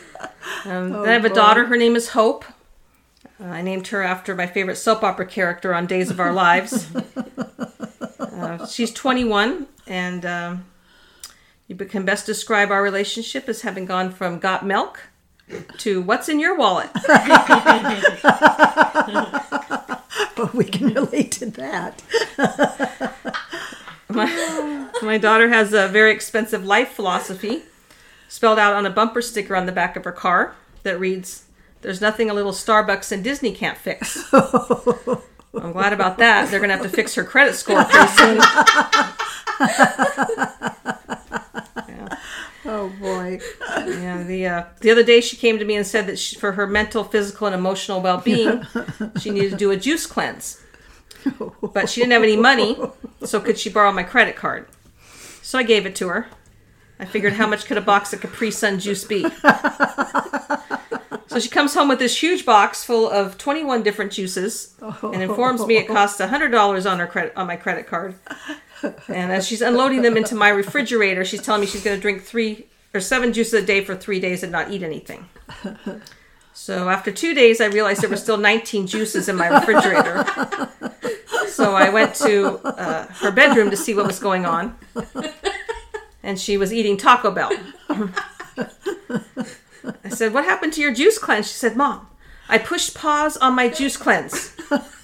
um, 0.66 0.92
then 0.92 1.10
I 1.10 1.14
have 1.14 1.26
a 1.26 1.30
boy. 1.30 1.36
daughter. 1.36 1.66
Her 1.66 1.78
name 1.78 1.96
is 1.96 2.10
Hope. 2.10 2.46
Uh, 3.40 3.46
I 3.46 3.62
named 3.62 3.88
her 3.90 4.02
after 4.02 4.36
my 4.36 4.48
favorite 4.48 4.78
soap 4.78 5.04
opera 5.04 5.26
character 5.26 5.74
on 5.74 5.86
Days 5.86 6.10
of 6.10 6.20
Our 6.20 6.34
Lives. 6.34 6.88
Uh, 8.20 8.68
she's 8.68 8.94
21, 8.94 9.66
and 9.88 10.24
um, 10.24 10.66
you 11.68 11.76
can 11.76 12.06
best 12.06 12.28
describe 12.28 12.70
our 12.70 12.84
relationship 12.84 13.50
as 13.50 13.62
having 13.64 13.86
gone 13.86 14.12
from 14.12 14.38
got 14.38 14.64
milk 14.64 15.10
to 15.78 16.02
what's 16.04 16.30
in 16.30 16.40
your 16.40 16.56
wallet. 16.56 16.90
But 20.36 20.54
we 20.54 20.66
can 20.66 20.94
relate 20.94 21.32
to 21.34 21.48
that. 21.48 22.04
My, 24.10 24.90
my 25.02 25.18
daughter 25.18 25.50
has 25.50 25.74
a 25.74 25.88
very 25.90 26.12
expensive 26.12 26.64
life 26.64 26.90
philosophy 26.90 27.64
spelled 28.28 28.60
out 28.60 28.74
on 28.74 28.86
a 28.86 28.90
bumper 28.90 29.22
sticker 29.22 29.56
on 29.56 29.66
the 29.66 29.72
back 29.72 29.96
of 29.96 30.04
her 30.04 30.12
car 30.12 30.56
that 30.84 31.00
reads, 31.00 31.46
There's 31.82 32.02
nothing 32.02 32.30
a 32.30 32.34
little 32.34 32.52
Starbucks 32.52 33.12
and 33.12 33.24
Disney 33.24 33.54
can't 33.54 33.78
fix. 33.78 34.24
I'm 34.34 35.72
glad 35.72 35.94
about 35.94 36.18
that. 36.20 36.52
They're 36.52 36.60
going 36.60 36.70
to 36.70 36.76
have 36.76 36.86
to 36.86 36.90
fix 36.90 37.16
her 37.16 37.24
credit 37.24 37.56
score 37.56 37.84
pretty 37.84 38.08
soon. 38.08 38.40
Oh 42.70 42.90
boy. 43.00 43.40
Yeah, 43.70 44.24
the 44.24 44.46
uh, 44.46 44.64
the 44.82 44.92
other 44.92 45.04
day 45.04 45.22
she 45.22 45.38
came 45.38 45.58
to 45.58 45.64
me 45.64 45.78
and 45.78 45.88
said 45.88 46.06
that 46.08 46.20
she, 46.20 46.36
for 46.36 46.52
her 46.52 46.68
mental, 46.68 47.06
physical, 47.06 47.48
and 47.48 47.56
emotional 47.56 48.02
well 48.02 48.18
being, 48.18 48.64
she 49.22 49.30
needed 49.30 49.52
to 49.52 49.56
do 49.56 49.72
a 49.72 49.78
juice 49.78 50.06
cleanse. 50.06 50.62
But 51.62 51.90
she 51.90 52.02
didn't 52.02 52.12
have 52.14 52.24
any 52.24 52.36
money, 52.36 52.78
so 53.24 53.40
could 53.40 53.58
she 53.58 53.70
borrow 53.70 53.94
my 53.94 54.04
credit 54.04 54.36
card? 54.36 54.68
So 55.42 55.58
I 55.58 55.64
gave 55.64 55.86
it 55.86 55.96
to 55.98 56.10
her. 56.10 56.28
I 57.00 57.06
figured 57.06 57.34
how 57.34 57.48
much 57.48 57.66
could 57.66 57.78
a 57.78 57.82
box 57.82 58.14
of 58.14 58.22
Capri 58.22 58.52
Sun 58.52 58.80
juice 58.80 59.04
be? 59.04 59.26
So 61.38 61.42
she 61.42 61.50
comes 61.50 61.76
home 61.76 61.90
with 61.90 62.00
this 62.00 62.20
huge 62.20 62.46
box 62.46 62.84
full 62.84 63.08
of 63.10 63.38
21 63.38 63.84
different 63.84 64.12
juices 64.12 64.74
and 65.04 65.22
informs 65.22 65.64
me 65.68 65.78
it 65.78 65.88
costs 65.88 66.20
$100 66.20 66.92
on 66.92 67.00
her 67.00 67.06
credit 67.06 67.34
on 67.36 67.46
my 67.46 67.56
credit 67.56 67.86
card. 67.86 68.16
And 69.08 69.32
as 69.32 69.48
she's 69.48 69.62
unloading 69.62 70.02
them 70.02 70.18
into 70.18 70.34
my 70.34 70.50
refrigerator, 70.50 71.24
she's 71.26 71.42
telling 71.42 71.62
me 71.62 71.68
she's 71.68 71.84
going 71.84 71.96
to 71.96 72.02
drink 72.02 72.24
three 72.24 72.66
or 72.94 73.00
seven 73.00 73.34
juices 73.34 73.54
a 73.62 73.66
day 73.66 73.84
for 73.84 73.96
three 73.96 74.20
days 74.20 74.42
and 74.42 74.52
not 74.52 74.72
eat 74.72 74.82
anything. 74.82 75.28
So 76.54 76.90
after 76.90 77.12
two 77.12 77.36
days, 77.36 77.62
I 77.62 77.66
realized 77.68 78.02
there 78.02 78.10
were 78.10 78.18
still 78.18 78.38
19 78.38 78.88
juices 78.88 79.30
in 79.30 79.36
my 79.36 79.48
refrigerator. 79.48 80.26
So 81.50 81.76
I 81.76 81.90
went 81.90 82.16
to 82.16 82.58
uh, 82.66 83.06
her 83.14 83.32
bedroom 83.32 83.70
to 83.70 83.78
see 83.78 83.94
what 83.94 84.08
was 84.08 84.18
going 84.20 84.46
on. 84.46 84.76
And 86.28 86.38
she 86.38 86.58
was 86.58 86.74
eating 86.74 86.98
Taco 86.98 87.32
Bell. 87.32 87.54
I 87.88 88.10
said, 90.10 90.34
What 90.34 90.44
happened 90.44 90.74
to 90.74 90.82
your 90.82 90.94
juice 90.94 91.18
cleanse? 91.18 91.48
She 91.48 91.54
said, 91.54 91.78
Mom, 91.78 92.06
I 92.50 92.58
pushed 92.58 92.94
pause 92.94 93.38
on 93.38 93.56
my 93.56 93.70
juice 93.70 93.96
cleanse. 93.96 94.52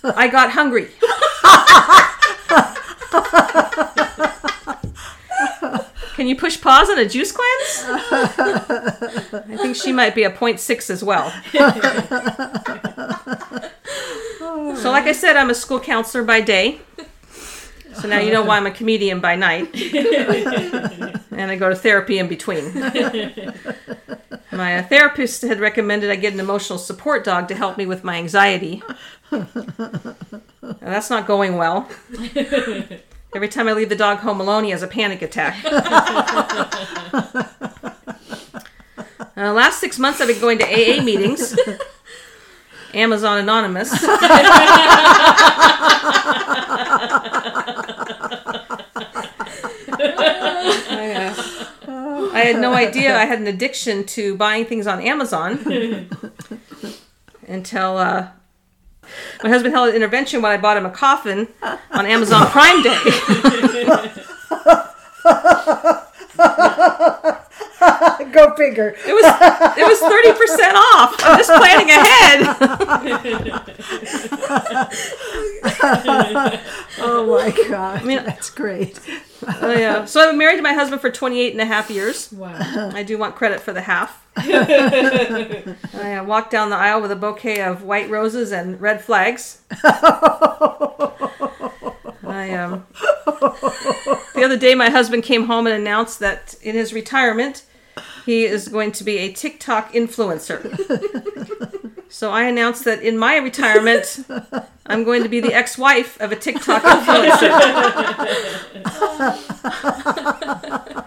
I 0.03 0.27
got 0.27 0.51
hungry. 0.51 0.89
Can 6.15 6.27
you 6.27 6.36
push 6.36 6.60
pause 6.60 6.89
on 6.89 7.00
a 7.00 7.08
juice 7.08 7.32
cleanse? 7.32 7.86
I 9.34 9.58
think 9.62 9.77
she 9.77 9.94
might 9.94 10.15
be 10.15 10.24
a 10.24 10.30
0.6 10.30 10.89
as 10.89 11.06
well. 11.06 11.30
so, 14.77 14.92
like 14.92 15.06
I 15.06 15.13
said, 15.13 15.38
I'm 15.38 15.50
a 15.50 15.56
school 15.56 15.80
counselor 15.80 16.25
by 16.25 16.42
day. 16.42 16.82
So 17.94 18.08
now 18.08 18.20
you 18.20 18.34
know 18.34 18.44
why 18.44 18.58
I'm 18.58 18.68
a 18.68 18.72
comedian 18.72 19.20
by 19.20 19.36
night. 19.36 19.70
And 21.36 21.52
I 21.52 21.56
go 21.56 21.70
to 21.70 21.75
therapy 21.75 22.20
in 22.20 22.28
between. 22.28 22.74
My 24.52 24.78
uh, 24.78 24.84
therapist 24.84 25.42
had 25.42 25.60
recommended 25.60 26.12
I 26.12 26.16
get 26.16 26.34
an 26.34 26.40
emotional 26.40 26.78
support 26.78 27.24
dog 27.24 27.48
to 27.48 27.56
help 27.56 27.78
me 27.78 27.88
with 27.88 28.04
my 28.04 28.18
anxiety. 28.18 28.84
That's 30.80 31.10
not 31.10 31.25
going 31.25 31.58
well. 31.58 31.90
Every 33.36 33.50
time 33.50 33.68
I 33.68 33.74
leave 33.74 33.90
the 33.90 33.96
dog 33.96 34.20
home 34.20 34.40
alone, 34.40 34.63
he 34.63 34.70
has 34.70 34.84
a 34.84 34.88
panic 34.88 35.24
attack. 35.24 35.58
Uh, 39.36 39.52
last 39.52 39.80
six 39.80 39.98
months, 39.98 40.22
I've 40.22 40.28
been 40.28 40.40
going 40.40 40.60
to 40.60 40.66
AA 40.66 41.02
meetings. 41.02 41.58
Amazon 42.94 43.40
Anonymous. 43.40 43.90
I, 50.96 51.34
uh, 51.88 52.30
I 52.33 52.33
had 52.44 52.60
no 52.62 52.74
idea 52.86 53.16
I 53.18 53.26
had 53.26 53.40
an 53.40 53.48
addiction 53.48 54.06
to 54.08 54.36
buying 54.36 54.66
things 54.66 54.88
on 54.88 55.00
Amazon 55.02 55.60
until 57.48 57.98
uh, 57.98 58.28
my 59.44 59.50
husband 59.50 59.74
held 59.74 59.90
an 59.90 59.96
intervention 59.96 60.42
when 60.42 60.52
I 60.52 60.58
bought 60.58 60.78
him 60.78 60.86
a 60.86 60.90
coffin 60.90 61.48
on 61.92 62.06
Amazon 62.06 62.48
Prime 62.48 62.82
Day. 62.84 62.98
Go 68.32 68.56
figure. 68.56 68.96
It 69.06 69.14
was 69.14 69.26
it 69.78 69.86
was 69.88 70.00
thirty 70.00 70.32
percent 70.34 70.76
off. 70.76 71.16
I'm 71.24 71.38
just 71.38 71.52
planning 71.52 71.92
ahead. 71.92 72.40
Oh 77.00 77.26
my 77.38 77.52
god. 77.70 78.02
I 78.02 78.04
mean- 78.04 78.24
that's 78.24 78.50
great. 78.50 79.00
Oh, 79.62 79.74
yeah. 79.74 80.06
So 80.06 80.22
I've 80.22 80.32
been 80.32 80.38
married 80.38 80.58
to 80.58 80.62
my 80.62 80.74
husband 80.74 81.02
for 81.02 81.10
28 81.10 81.52
and 81.54 81.62
a 81.62 81.66
half 81.66 81.90
years. 81.90 82.32
Wow. 82.32 82.58
I 82.94 83.04
do 83.04 83.18
want 83.18 83.36
credit 83.36 83.60
for 83.62 83.74
the 83.74 83.82
half. 83.82 84.26
I 84.36 85.76
uh, 86.18 86.24
walked 86.24 86.52
down 86.52 86.70
the 86.70 86.76
aisle 86.76 87.02
with 87.02 87.12
a 87.12 87.16
bouquet 87.16 87.62
of 87.62 87.84
white 87.84 88.10
roses 88.10 88.52
and 88.52 88.82
red 88.82 89.04
flags. 89.04 89.62
I 92.26 92.54
um, 92.56 92.86
the 94.36 94.42
other 94.44 94.58
day, 94.58 94.76
my 94.76 94.90
husband 94.90 95.24
came 95.24 95.46
home 95.46 95.68
and 95.68 95.76
announced 95.76 96.20
that 96.20 96.56
in 96.62 96.76
his 96.76 96.94
retirement, 96.94 97.64
he 98.26 98.46
is 98.46 98.68
going 98.68 98.92
to 98.94 99.04
be 99.04 99.18
a 99.20 99.32
TikTok 99.32 99.94
influencer. 99.94 100.62
so 102.13 102.29
I 102.29 102.43
announced 102.43 102.86
that 102.86 103.01
in 103.01 103.17
my 103.17 103.38
retirement, 103.38 104.24
I'm 104.86 105.03
going 105.03 105.24
to 105.24 105.29
be 105.29 105.39
the 105.39 105.51
ex-wife 105.51 106.22
of 106.22 106.32
a 106.32 106.36
TikTok 106.36 106.84
influencer. 106.84 107.50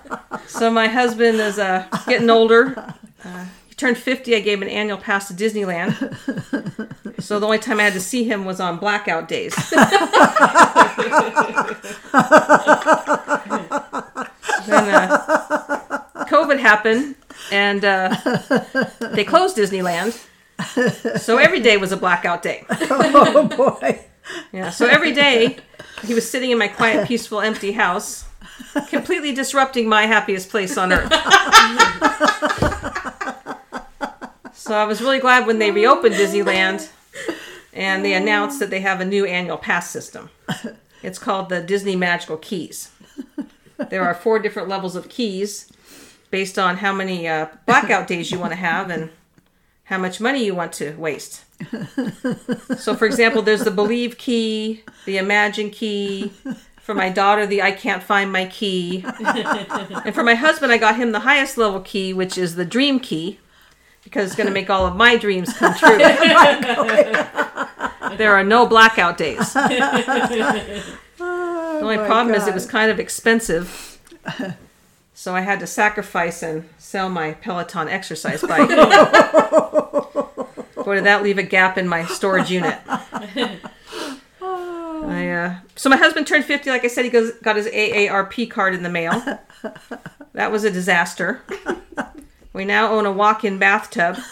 So 0.48 0.70
my 0.70 0.88
husband 0.88 1.38
is 1.38 1.58
uh, 1.58 1.86
getting 2.06 2.30
older. 2.30 2.94
Uh, 3.22 3.44
he 3.66 3.74
turned 3.74 3.98
50. 3.98 4.34
I 4.34 4.40
gave 4.40 4.56
him 4.56 4.62
an 4.62 4.70
annual 4.70 4.96
pass 4.96 5.28
to 5.28 5.34
Disneyland. 5.34 5.92
So 7.20 7.38
the 7.38 7.44
only 7.46 7.58
time 7.58 7.78
I 7.78 7.82
had 7.82 7.92
to 7.92 8.00
see 8.00 8.24
him 8.24 8.44
was 8.46 8.58
on 8.58 8.78
blackout 8.78 9.28
days. 9.28 9.54
then 9.54 9.84
uh, 14.68 15.18
COVID 16.30 16.58
happened, 16.58 17.16
and 17.52 17.84
uh, 17.84 18.16
they 19.12 19.24
closed 19.24 19.56
Disneyland. 19.56 20.24
So 21.18 21.38
every 21.38 21.60
day 21.60 21.76
was 21.76 21.92
a 21.92 21.96
blackout 21.96 22.42
day. 22.42 22.64
Oh 22.90 23.48
boy. 23.48 24.00
Yeah. 24.52 24.70
So 24.70 24.86
every 24.86 25.12
day 25.12 25.58
he 26.04 26.14
was 26.14 26.28
sitting 26.28 26.50
in 26.50 26.58
my 26.58 26.68
quiet, 26.68 27.06
peaceful, 27.08 27.40
empty 27.40 27.72
house, 27.72 28.24
completely 28.88 29.32
disrupting 29.32 29.88
my 29.88 30.06
happiest 30.06 30.50
place 30.50 30.76
on 30.76 30.92
earth. 30.92 31.12
so 34.52 34.74
I 34.74 34.84
was 34.84 35.00
really 35.00 35.18
glad 35.20 35.46
when 35.46 35.58
they 35.58 35.70
reopened 35.70 36.14
Disneyland 36.14 36.88
and 37.72 38.04
they 38.04 38.14
announced 38.14 38.58
that 38.60 38.70
they 38.70 38.80
have 38.80 39.00
a 39.00 39.04
new 39.04 39.24
annual 39.26 39.58
pass 39.58 39.90
system. 39.90 40.30
It's 41.02 41.18
called 41.18 41.48
the 41.48 41.60
Disney 41.62 41.94
Magical 41.96 42.36
Keys. 42.36 42.90
There 43.90 44.02
are 44.02 44.14
four 44.14 44.38
different 44.38 44.68
levels 44.68 44.96
of 44.96 45.08
keys 45.08 45.70
based 46.30 46.58
on 46.58 46.78
how 46.78 46.92
many 46.92 47.28
uh, 47.28 47.46
blackout 47.66 48.08
days 48.08 48.30
you 48.32 48.38
want 48.38 48.52
to 48.52 48.56
have 48.56 48.90
and 48.90 49.10
how 49.86 49.98
much 49.98 50.20
money 50.20 50.44
you 50.44 50.54
want 50.54 50.72
to 50.74 50.94
waste. 50.96 51.44
So, 52.78 52.94
for 52.94 53.06
example, 53.06 53.42
there's 53.42 53.64
the 53.64 53.70
believe 53.70 54.18
key, 54.18 54.84
the 55.06 55.16
imagine 55.16 55.70
key. 55.70 56.32
For 56.80 56.94
my 56.94 57.08
daughter, 57.08 57.46
the 57.46 57.62
I 57.62 57.72
can't 57.72 58.02
find 58.02 58.30
my 58.30 58.46
key. 58.46 59.04
And 60.04 60.14
for 60.14 60.22
my 60.22 60.34
husband, 60.34 60.72
I 60.72 60.78
got 60.78 60.96
him 60.96 61.12
the 61.12 61.20
highest 61.20 61.56
level 61.56 61.80
key, 61.80 62.12
which 62.12 62.36
is 62.36 62.56
the 62.56 62.64
dream 62.64 63.00
key, 63.00 63.40
because 64.04 64.26
it's 64.26 64.36
going 64.36 64.48
to 64.48 64.52
make 64.52 64.70
all 64.70 64.86
of 64.86 64.94
my 64.94 65.16
dreams 65.16 65.52
come 65.52 65.74
true. 65.74 65.98
there 68.16 68.34
are 68.34 68.44
no 68.44 68.66
blackout 68.66 69.16
days. 69.16 69.56
The 71.76 71.82
only 71.82 71.96
my 71.98 72.06
problem 72.06 72.34
is 72.34 72.46
it 72.46 72.54
was 72.54 72.66
kind 72.66 72.90
of 72.90 72.98
expensive. 72.98 73.98
So 75.18 75.34
I 75.34 75.40
had 75.40 75.60
to 75.60 75.66
sacrifice 75.66 76.42
and 76.42 76.68
sell 76.76 77.08
my 77.08 77.32
Peloton 77.32 77.88
exercise 77.88 78.42
bike. 78.46 78.68
Boy, 78.68 78.76
did 80.94 81.04
that 81.04 81.22
leave 81.22 81.38
a 81.38 81.42
gap 81.42 81.78
in 81.78 81.88
my 81.88 82.04
storage 82.04 82.50
unit. 82.50 82.78
I, 84.42 85.30
uh, 85.30 85.54
so 85.74 85.88
my 85.88 85.96
husband 85.96 86.26
turned 86.26 86.44
50. 86.44 86.68
Like 86.68 86.84
I 86.84 86.88
said, 86.88 87.06
he 87.06 87.10
goes, 87.10 87.32
got 87.42 87.56
his 87.56 87.66
AARP 87.68 88.50
card 88.50 88.74
in 88.74 88.82
the 88.82 88.90
mail. 88.90 89.12
That 90.34 90.52
was 90.52 90.64
a 90.64 90.70
disaster. 90.70 91.42
We 92.52 92.66
now 92.66 92.92
own 92.92 93.06
a 93.06 93.12
walk-in 93.12 93.58
bathtub. 93.58 94.18
a 94.18 94.22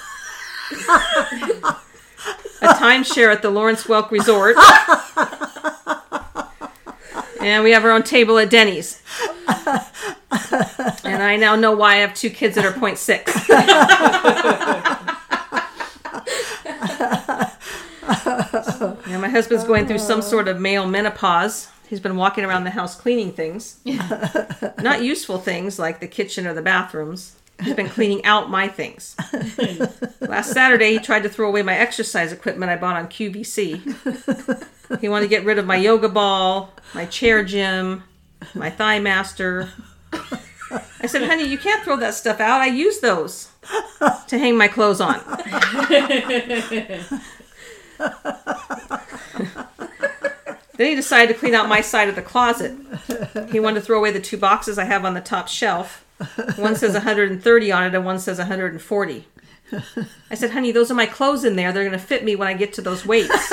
timeshare 2.74 3.32
at 3.32 3.40
the 3.40 3.48
Lawrence 3.48 3.84
Welk 3.84 4.10
Resort. 4.10 4.56
And 7.40 7.64
we 7.64 7.70
have 7.70 7.86
our 7.86 7.90
own 7.90 8.02
table 8.02 8.38
at 8.38 8.50
Denny's. 8.50 9.00
And 11.04 11.22
I 11.22 11.36
now 11.36 11.56
know 11.56 11.72
why 11.72 11.94
I 11.94 11.96
have 11.96 12.14
two 12.14 12.30
kids 12.30 12.54
that 12.56 12.64
are 12.64 12.72
0.6. 12.72 13.24
Yeah, 19.08 19.18
my 19.18 19.28
husband's 19.28 19.64
going 19.64 19.86
through 19.86 19.98
some 19.98 20.22
sort 20.22 20.48
of 20.48 20.60
male 20.60 20.86
menopause. 20.86 21.68
He's 21.88 22.00
been 22.00 22.16
walking 22.16 22.44
around 22.44 22.64
the 22.64 22.70
house 22.70 22.96
cleaning 22.96 23.32
things. 23.32 23.78
Not 24.82 25.02
useful 25.02 25.38
things 25.38 25.78
like 25.78 26.00
the 26.00 26.08
kitchen 26.08 26.46
or 26.46 26.54
the 26.54 26.62
bathrooms. 26.62 27.36
He's 27.62 27.74
been 27.74 27.88
cleaning 27.88 28.24
out 28.24 28.50
my 28.50 28.66
things. 28.68 29.14
Last 30.20 30.52
Saturday, 30.52 30.92
he 30.92 30.98
tried 30.98 31.22
to 31.22 31.28
throw 31.28 31.48
away 31.48 31.62
my 31.62 31.76
exercise 31.76 32.32
equipment 32.32 32.70
I 32.70 32.76
bought 32.76 32.96
on 32.96 33.06
QVC. 33.06 35.00
He 35.00 35.08
wanted 35.08 35.26
to 35.26 35.28
get 35.30 35.44
rid 35.44 35.58
of 35.58 35.66
my 35.66 35.76
yoga 35.76 36.08
ball, 36.08 36.72
my 36.94 37.06
chair 37.06 37.44
gym, 37.44 38.02
my 38.54 38.70
thigh 38.70 38.98
master. 38.98 39.70
I 41.00 41.06
said, 41.06 41.22
honey, 41.22 41.44
you 41.44 41.58
can't 41.58 41.82
throw 41.84 41.96
that 41.96 42.14
stuff 42.14 42.40
out. 42.40 42.60
I 42.60 42.66
use 42.66 43.00
those 43.00 43.50
to 44.28 44.38
hang 44.38 44.56
my 44.56 44.68
clothes 44.68 45.00
on. 45.00 45.20
Then 50.76 50.88
he 50.88 50.96
decided 50.96 51.32
to 51.32 51.38
clean 51.38 51.54
out 51.54 51.68
my 51.68 51.80
side 51.80 52.08
of 52.08 52.16
the 52.16 52.22
closet. 52.22 52.76
He 53.52 53.60
wanted 53.60 53.78
to 53.78 53.86
throw 53.86 53.98
away 53.98 54.10
the 54.10 54.20
two 54.20 54.36
boxes 54.36 54.76
I 54.76 54.84
have 54.84 55.04
on 55.04 55.14
the 55.14 55.20
top 55.20 55.46
shelf. 55.46 56.04
One 56.56 56.74
says 56.74 56.94
130 56.94 57.72
on 57.72 57.84
it, 57.84 57.94
and 57.94 58.04
one 58.04 58.18
says 58.18 58.38
140. 58.38 59.24
I 60.30 60.34
said, 60.34 60.50
honey, 60.50 60.72
those 60.72 60.90
are 60.90 60.94
my 60.94 61.06
clothes 61.06 61.44
in 61.44 61.54
there. 61.54 61.72
They're 61.72 61.84
going 61.84 61.98
to 61.98 62.04
fit 62.04 62.24
me 62.24 62.34
when 62.34 62.48
I 62.48 62.54
get 62.54 62.72
to 62.74 62.82
those 62.82 63.06
weights. 63.06 63.52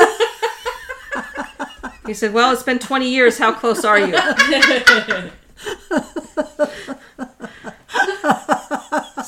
He 2.05 2.15
said, 2.15 2.33
well, 2.33 2.51
it's 2.51 2.63
been 2.63 2.79
20 2.79 3.07
years. 3.07 3.37
How 3.37 3.53
close 3.53 3.85
are 3.85 3.99
you? 3.99 4.13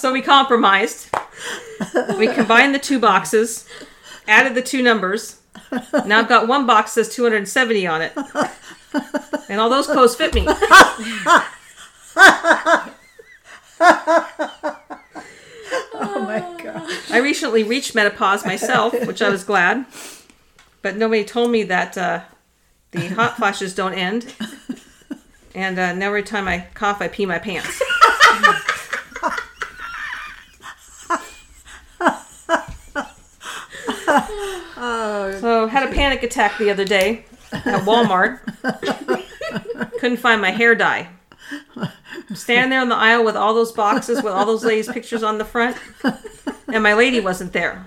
so 0.03 0.11
we 0.11 0.21
compromised. 0.21 1.07
We 2.17 2.27
combined 2.27 2.75
the 2.75 2.79
two 2.79 2.99
boxes, 2.99 3.65
added 4.27 4.53
the 4.53 4.61
two 4.61 4.81
numbers. 4.81 5.39
Now 6.05 6.19
I've 6.19 6.27
got 6.27 6.45
one 6.45 6.65
box 6.65 6.93
that 6.95 7.05
says 7.05 7.15
270 7.15 7.87
on 7.87 8.01
it. 8.01 8.11
And 9.47 9.61
all 9.61 9.69
those 9.69 9.87
clothes 9.87 10.17
fit 10.17 10.33
me. 10.33 10.45
Oh 15.95 16.25
my 16.27 16.39
god. 16.61 16.83
I 17.09 17.19
recently 17.19 17.63
reached 17.63 17.95
menopause 17.95 18.45
myself, 18.45 18.93
which 19.07 19.21
I 19.21 19.29
was 19.29 19.45
glad. 19.45 19.85
But 20.81 20.97
nobody 20.97 21.23
told 21.23 21.49
me 21.49 21.63
that 21.63 21.97
uh, 21.97 22.23
the 22.91 23.07
hot 23.07 23.37
flashes 23.37 23.73
don't 23.73 23.93
end. 23.93 24.35
And 25.55 25.79
uh, 25.79 25.93
now 25.93 26.07
every 26.07 26.23
time 26.23 26.49
I 26.49 26.67
cough, 26.73 27.01
I 27.01 27.07
pee 27.07 27.25
my 27.25 27.39
pants. 27.39 27.81
So 35.43 35.67
had 35.67 35.82
a 35.82 35.82
panic 35.93 36.23
attack 36.23 36.57
the 36.57 36.69
other 36.69 36.85
day 36.85 37.25
at 37.51 37.81
Walmart. 37.81 38.39
Couldn't 39.99 40.17
find 40.17 40.41
my 40.41 40.51
hair 40.51 40.75
dye. 40.75 41.09
Standing 42.33 42.69
there 42.69 42.81
in 42.81 42.89
the 42.89 42.95
aisle 42.95 43.23
with 43.23 43.35
all 43.35 43.53
those 43.53 43.71
boxes 43.71 44.23
with 44.23 44.33
all 44.33 44.45
those 44.45 44.63
ladies' 44.63 44.87
pictures 44.87 45.23
on 45.23 45.37
the 45.37 45.45
front, 45.45 45.77
and 46.67 46.81
my 46.83 46.93
lady 46.93 47.19
wasn't 47.19 47.53
there. 47.53 47.85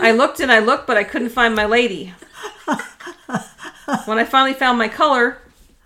I 0.00 0.12
looked 0.12 0.40
and 0.40 0.52
I 0.52 0.60
looked, 0.60 0.86
but 0.86 0.96
I 0.96 1.04
couldn't 1.04 1.30
find 1.30 1.54
my 1.54 1.66
lady. 1.66 2.14
when 4.04 4.18
I 4.18 4.24
finally 4.24 4.54
found 4.54 4.78
my 4.78 4.88
color, 4.88 5.38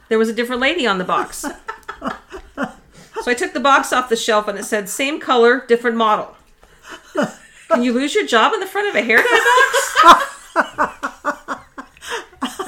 there 0.09 0.19
was 0.19 0.29
a 0.29 0.35
different 0.35 0.61
lady 0.61 0.87
on 0.87 0.99
the 0.99 1.05
box. 1.05 1.45
So 3.23 3.31
I 3.31 3.35
took 3.35 3.53
the 3.53 3.61
box 3.61 3.93
off 3.93 4.09
the 4.09 4.17
shelf 4.17 4.49
and 4.49 4.59
it 4.59 4.65
said 4.65 4.89
same 4.89 5.21
color, 5.21 5.65
different 5.67 5.97
model. 5.97 6.37
Can 7.73 7.83
you 7.83 7.93
lose 7.93 8.15
your 8.15 8.27
job 8.27 8.53
in 8.53 8.61
the 8.61 8.67
front 8.67 8.89
of 8.89 8.95
a 8.95 9.03
hair 9.03 9.19
dye 9.19 9.85
box? 10.05 10.19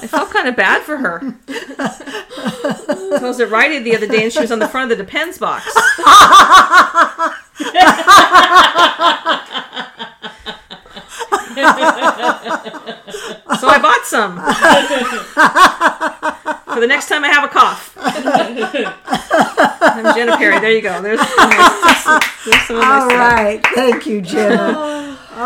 I 0.01 0.07
felt 0.07 0.29
kind 0.31 0.47
of 0.47 0.55
bad 0.55 0.81
for 0.83 0.97
her. 0.97 1.21
I 1.47 3.19
was 3.21 3.39
at 3.39 3.49
Rite 3.49 3.71
Aid 3.71 3.83
the 3.83 3.95
other 3.95 4.07
day 4.07 4.23
and 4.23 4.33
she 4.33 4.39
was 4.39 4.51
on 4.51 4.59
the 4.59 4.67
front 4.67 4.91
of 4.91 4.97
the 4.97 5.03
Depends 5.03 5.37
box. 5.37 5.65
so 13.59 13.67
I 13.67 13.79
bought 13.81 14.05
some 14.05 14.35
for 16.73 16.79
the 16.81 16.87
next 16.87 17.07
time 17.07 17.23
I 17.23 17.29
have 17.29 17.43
a 17.43 17.47
cough. 17.47 17.93
I'm 17.97 20.15
Jenna 20.15 20.37
Perry. 20.37 20.59
There 20.59 20.71
you 20.71 20.81
go. 20.81 21.01
There's, 21.01 21.19
there's 21.19 22.61
some 22.67 22.77
of 22.77 22.83
my 22.83 22.99
All 22.99 23.07
right. 23.07 23.65
Thank 23.73 24.05
you, 24.05 24.21
Jenna. 24.21 24.91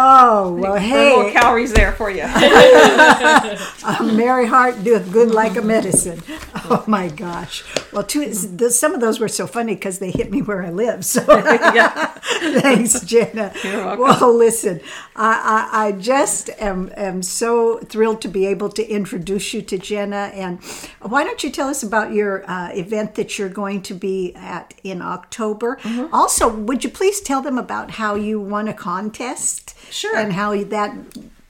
Oh, 0.01 0.53
well, 0.53 0.73
Put 0.73 0.77
a 0.77 0.81
hey, 0.81 1.31
calories 1.33 1.73
there 1.73 1.91
for 1.91 2.09
you. 2.09 2.23
merry 4.15 4.47
heart 4.47 4.81
doeth 4.81 5.11
good 5.11 5.29
like 5.29 5.57
a 5.57 5.61
medicine. 5.61 6.23
Oh, 6.79 6.83
my 6.87 7.07
gosh. 7.09 7.63
Well, 7.91 8.03
two, 8.03 8.29
the, 8.29 8.69
some 8.69 8.93
of 8.93 9.01
those 9.01 9.19
were 9.19 9.27
so 9.27 9.47
funny 9.47 9.73
because 9.73 9.99
they 9.99 10.11
hit 10.11 10.29
me 10.31 10.41
where 10.41 10.63
I 10.63 10.69
live. 10.69 11.03
So 11.03 11.21
thanks, 12.61 13.01
Jenna. 13.01 13.51
You're 13.63 13.85
welcome. 13.85 13.99
Well, 14.01 14.33
listen, 14.37 14.79
I, 15.15 15.69
I, 15.73 15.87
I 15.87 15.91
just 15.93 16.49
am, 16.59 16.91
am 16.95 17.23
so 17.23 17.79
thrilled 17.79 18.21
to 18.21 18.27
be 18.27 18.45
able 18.45 18.69
to 18.69 18.87
introduce 18.87 19.53
you 19.53 19.61
to 19.63 19.77
Jenna. 19.79 20.31
And 20.33 20.63
why 21.01 21.23
don't 21.23 21.43
you 21.43 21.49
tell 21.49 21.69
us 21.69 21.81
about 21.81 22.13
your 22.13 22.49
uh, 22.49 22.71
event 22.73 23.15
that 23.15 23.39
you're 23.39 23.49
going 23.49 23.81
to 23.83 23.95
be 23.95 24.35
at 24.35 24.75
in 24.83 25.01
October? 25.01 25.77
Mm-hmm. 25.77 26.13
Also, 26.13 26.47
would 26.47 26.83
you 26.83 26.89
please 26.89 27.19
tell 27.19 27.41
them 27.41 27.57
about 27.57 27.91
how 27.91 28.13
you 28.15 28.39
won 28.39 28.67
a 28.67 28.73
contest? 28.73 29.75
Sure. 29.91 30.15
And 30.15 30.33
how 30.33 30.55
that 30.63 30.95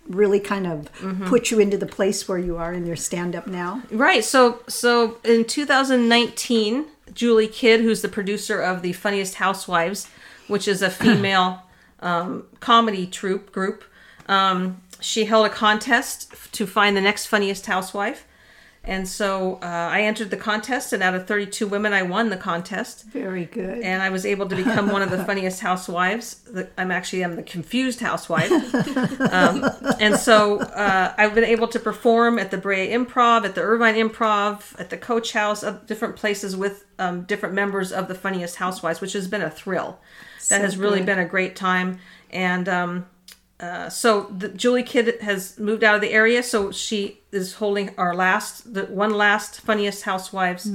really 0.10 0.40
kind 0.40 0.68
of 0.68 0.92
put 1.28 1.52
you 1.52 1.60
into 1.60 1.78
the 1.78 1.86
place 1.86 2.28
where 2.28 2.38
you 2.38 2.58
are 2.58 2.74
in 2.74 2.86
your 2.86 2.96
stand 2.96 3.36
up 3.36 3.48
now? 3.48 3.84
Right. 3.92 4.26
So 4.26 4.62
so 4.68 5.18
in 5.24 5.46
2019, 5.46 6.86
Julie 7.14 7.48
Kidd, 7.48 7.82
who's 7.82 8.02
the 8.02 8.10
producer 8.10 8.60
of 8.60 8.82
the 8.82 8.94
Funniest 8.94 9.36
Housewives, 9.36 10.10
which 10.48 10.68
is 10.68 10.82
a 10.82 10.90
female 10.90 11.64
um, 12.02 12.46
comedy 12.60 13.06
troupe 13.06 13.52
group, 13.52 13.84
um, 14.28 14.82
she 15.00 15.26
held 15.26 15.46
a 15.46 15.50
contest 15.50 16.34
to 16.54 16.68
find 16.68 16.98
the 16.98 17.02
next 17.02 17.28
funniest 17.28 17.66
housewife. 17.68 18.26
And 18.84 19.08
so 19.08 19.56
uh, 19.62 19.66
I 19.66 20.02
entered 20.02 20.32
the 20.32 20.38
contest, 20.38 20.94
and 20.94 21.04
out 21.04 21.14
of 21.14 21.28
32 21.28 21.68
women, 21.68 21.94
I 21.94 22.02
won 22.02 22.30
the 22.30 22.38
contest. 22.38 23.04
Very 23.06 23.46
good. 23.46 23.80
and 23.84 24.02
I 24.02 24.10
was 24.10 24.26
able 24.26 24.48
to 24.48 24.56
become 24.56 24.90
one 24.90 25.02
of 25.02 25.12
the 25.12 25.24
funniest 25.26 25.60
housewives. 25.60 26.36
The- 26.46 26.70
I'm 26.78 26.90
actually 26.90 27.24
I'm 27.24 27.36
the 27.36 27.44
confused 27.44 28.00
housewife, 28.00 28.50
um, 29.34 29.70
and 30.00 30.16
so 30.16 30.62
uh, 30.62 31.14
I've 31.18 31.36
been 31.36 31.44
able 31.44 31.68
to 31.68 31.80
perform 31.80 32.40
at 32.40 32.52
the 32.52 32.58
Brea 32.58 32.90
Improv, 32.90 33.46
at 33.46 33.54
the 33.54 33.62
Irvine 33.62 33.96
Improv, 33.96 34.80
at 34.80 34.90
the 34.90 34.98
Coach 34.98 35.34
House, 35.34 35.62
of 35.62 35.86
different 35.86 36.16
places 36.16 36.56
with 36.56 36.86
um, 36.98 37.24
different 37.24 37.54
members 37.54 37.92
of 37.92 38.08
the 38.08 38.16
funniest 38.16 38.56
housewives, 38.56 39.02
which 39.02 39.14
has 39.14 39.28
been 39.28 39.42
a 39.42 39.52
thrill. 39.52 40.00
That 40.50 40.62
has 40.62 40.78
really 40.78 41.00
good. 41.00 41.06
been 41.06 41.20
a 41.20 41.26
great 41.26 41.56
time, 41.56 42.00
and 42.32 42.68
um, 42.70 43.06
uh, 43.60 43.90
so 43.90 44.24
the, 44.36 44.50
Julie 44.50 44.84
Kidd 44.84 45.20
has 45.22 45.60
moved 45.60 45.84
out 45.84 45.96
of 45.96 46.02
the 46.02 46.12
area, 46.12 46.42
so 46.42 46.72
she 46.72 47.20
is 47.32 47.56
holding 47.56 47.92
our 47.98 48.16
last, 48.16 48.74
the 48.74 48.86
one 48.86 49.12
last 49.12 49.60
funniest 49.60 50.04
housewives 50.04 50.66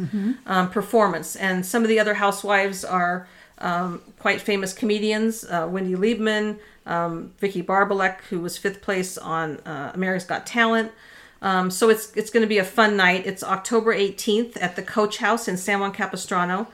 um, 0.47 0.71
performance, 0.71 1.35
and 1.35 1.65
some 1.65 1.83
of 1.83 1.89
the 1.89 1.99
other 1.99 2.15
housewives 2.15 2.85
are 2.85 3.27
um, 3.59 4.03
quite 4.19 4.41
famous 4.41 4.75
comedians: 4.75 5.45
uh, 5.45 5.67
Wendy 5.71 5.95
Liebman, 5.95 6.59
um, 6.85 7.33
Vicki 7.39 7.63
Barbolak, 7.63 8.23
who 8.25 8.41
was 8.41 8.59
fifth 8.59 8.83
place 8.83 9.17
on 9.17 9.61
uh, 9.61 9.93
America's 9.95 10.27
Got 10.27 10.47
Talent. 10.47 10.93
Um, 11.41 11.71
so 11.71 11.89
it's 11.89 12.13
it's 12.15 12.31
going 12.31 12.43
to 12.43 12.49
be 12.49 12.59
a 12.59 12.65
fun 12.65 12.99
night. 12.99 13.27
It's 13.27 13.43
October 13.43 13.95
18th 13.95 14.61
at 14.61 14.77
the 14.77 14.83
Coach 14.83 15.19
House 15.19 15.49
in 15.49 15.57
San 15.57 15.81
Juan 15.81 15.93
Capistrano. 15.93 16.69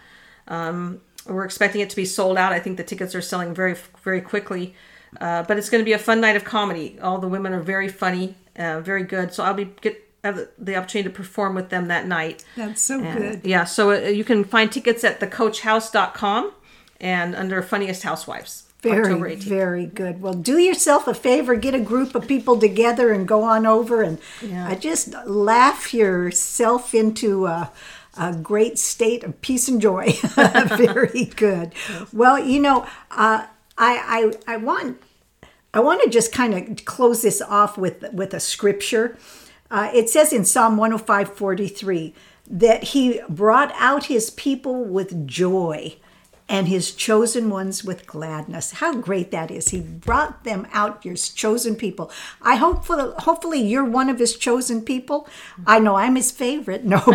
Um, 0.49 1.03
we're 1.27 1.45
expecting 1.45 1.81
it 1.81 1.91
to 1.91 1.97
be 1.97 2.05
sold 2.05 2.37
out. 2.37 2.53
I 2.53 2.59
think 2.59 2.79
the 2.79 2.85
tickets 2.85 3.15
are 3.15 3.21
selling 3.21 3.55
very 3.55 3.77
very 4.03 4.21
quickly. 4.21 4.75
Uh, 5.21 5.43
but 5.43 5.59
it's 5.59 5.71
going 5.71 5.81
to 5.81 5.85
be 5.85 5.93
a 5.93 5.99
fun 5.99 6.21
night 6.21 6.37
of 6.37 6.45
comedy. 6.45 6.99
All 7.03 7.19
the 7.19 7.29
women 7.29 7.53
are 7.53 7.61
very 7.61 7.89
funny, 7.89 8.37
uh, 8.57 8.81
very 8.81 9.03
good. 9.03 9.33
So 9.33 9.43
I'll 9.43 9.55
be 9.55 9.65
get 9.81 10.07
have 10.23 10.49
the, 10.59 10.77
opportunity 10.77 11.09
to 11.09 11.15
perform 11.15 11.55
with 11.55 11.71
them 11.71 11.89
that 11.89 12.07
night. 12.07 12.45
That's 12.57 12.83
so 12.83 13.01
And, 13.03 13.19
good. 13.19 13.41
Yeah, 13.45 13.65
so 13.65 13.91
uh, 13.91 14.09
you 14.09 14.23
can 14.25 14.45
find 14.45 14.71
tickets 14.71 15.03
at 15.03 15.19
thecoachhouse.com 15.21 16.53
and 17.01 17.35
under 17.35 17.63
Funniest 17.63 18.03
Housewives. 18.03 18.65
October 18.85 19.19
Very, 19.19 19.37
18th. 19.37 19.43
very 19.43 19.87
good. 19.87 20.23
Well, 20.23 20.33
do 20.33 20.59
yourself 20.59 21.07
a 21.07 21.13
favor, 21.13 21.55
get 21.55 21.75
a 21.75 21.81
group 21.81 22.15
of 22.15 22.27
people 22.27 22.59
together 22.59 23.13
and 23.13 23.29
go 23.29 23.43
on 23.43 23.67
over 23.67 24.03
and 24.03 24.19
uh, 24.55 24.75
just 24.75 25.13
laugh 25.27 25.93
yourself 25.93 26.95
into 26.95 27.45
a, 27.47 27.71
a 28.17 28.35
great 28.35 28.79
state 28.79 29.23
of 29.23 29.39
peace 29.43 29.69
and 29.69 29.83
joy. 29.83 30.13
very 30.79 31.27
good. 31.27 31.75
Well, 32.11 32.39
you 32.39 32.59
know, 32.59 32.87
uh, 33.11 33.47
I, 33.81 34.33
I, 34.47 34.55
I 34.55 34.57
want 34.59 35.03
I 35.73 35.81
want 35.81 36.03
to 36.03 36.11
just 36.11 36.33
kind 36.33 36.55
of 36.55 36.85
close 36.85 37.23
this 37.23 37.41
off 37.41 37.79
with 37.79 38.05
with 38.13 38.35
a 38.35 38.41
scripture. 38.41 39.17
Uh, 39.71 39.91
it 39.95 40.11
says 40.11 40.33
in 40.33 40.45
Psalm 40.45 40.77
105 40.77 41.35
43 41.35 42.15
that 42.51 42.83
he 42.85 43.21
brought 43.29 43.73
out 43.77 44.07
his 44.07 44.31
people 44.31 44.85
with 44.85 45.27
joy 45.27 45.97
and 46.49 46.67
his 46.67 46.93
chosen 46.93 47.49
ones 47.49 47.85
with 47.85 48.09
gladness. 48.09 48.73
How 48.73 48.93
great 48.97 49.31
that 49.31 49.53
is. 49.53 49.69
He 49.69 49.81
brought 49.81 50.43
them 50.43 50.67
out, 50.73 51.05
your 51.05 51.15
chosen 51.15 51.77
people. 51.77 52.11
I 52.43 52.57
hope 52.57 52.85
for, 52.85 53.15
hopefully 53.19 53.61
you're 53.61 53.85
one 53.85 54.09
of 54.11 54.19
his 54.19 54.37
chosen 54.37 54.83
people. 54.83 55.29
I 55.65 55.79
know 55.79 55.95
I'm 55.95 56.17
his 56.17 56.33
favorite. 56.33 56.85
No. 56.85 56.97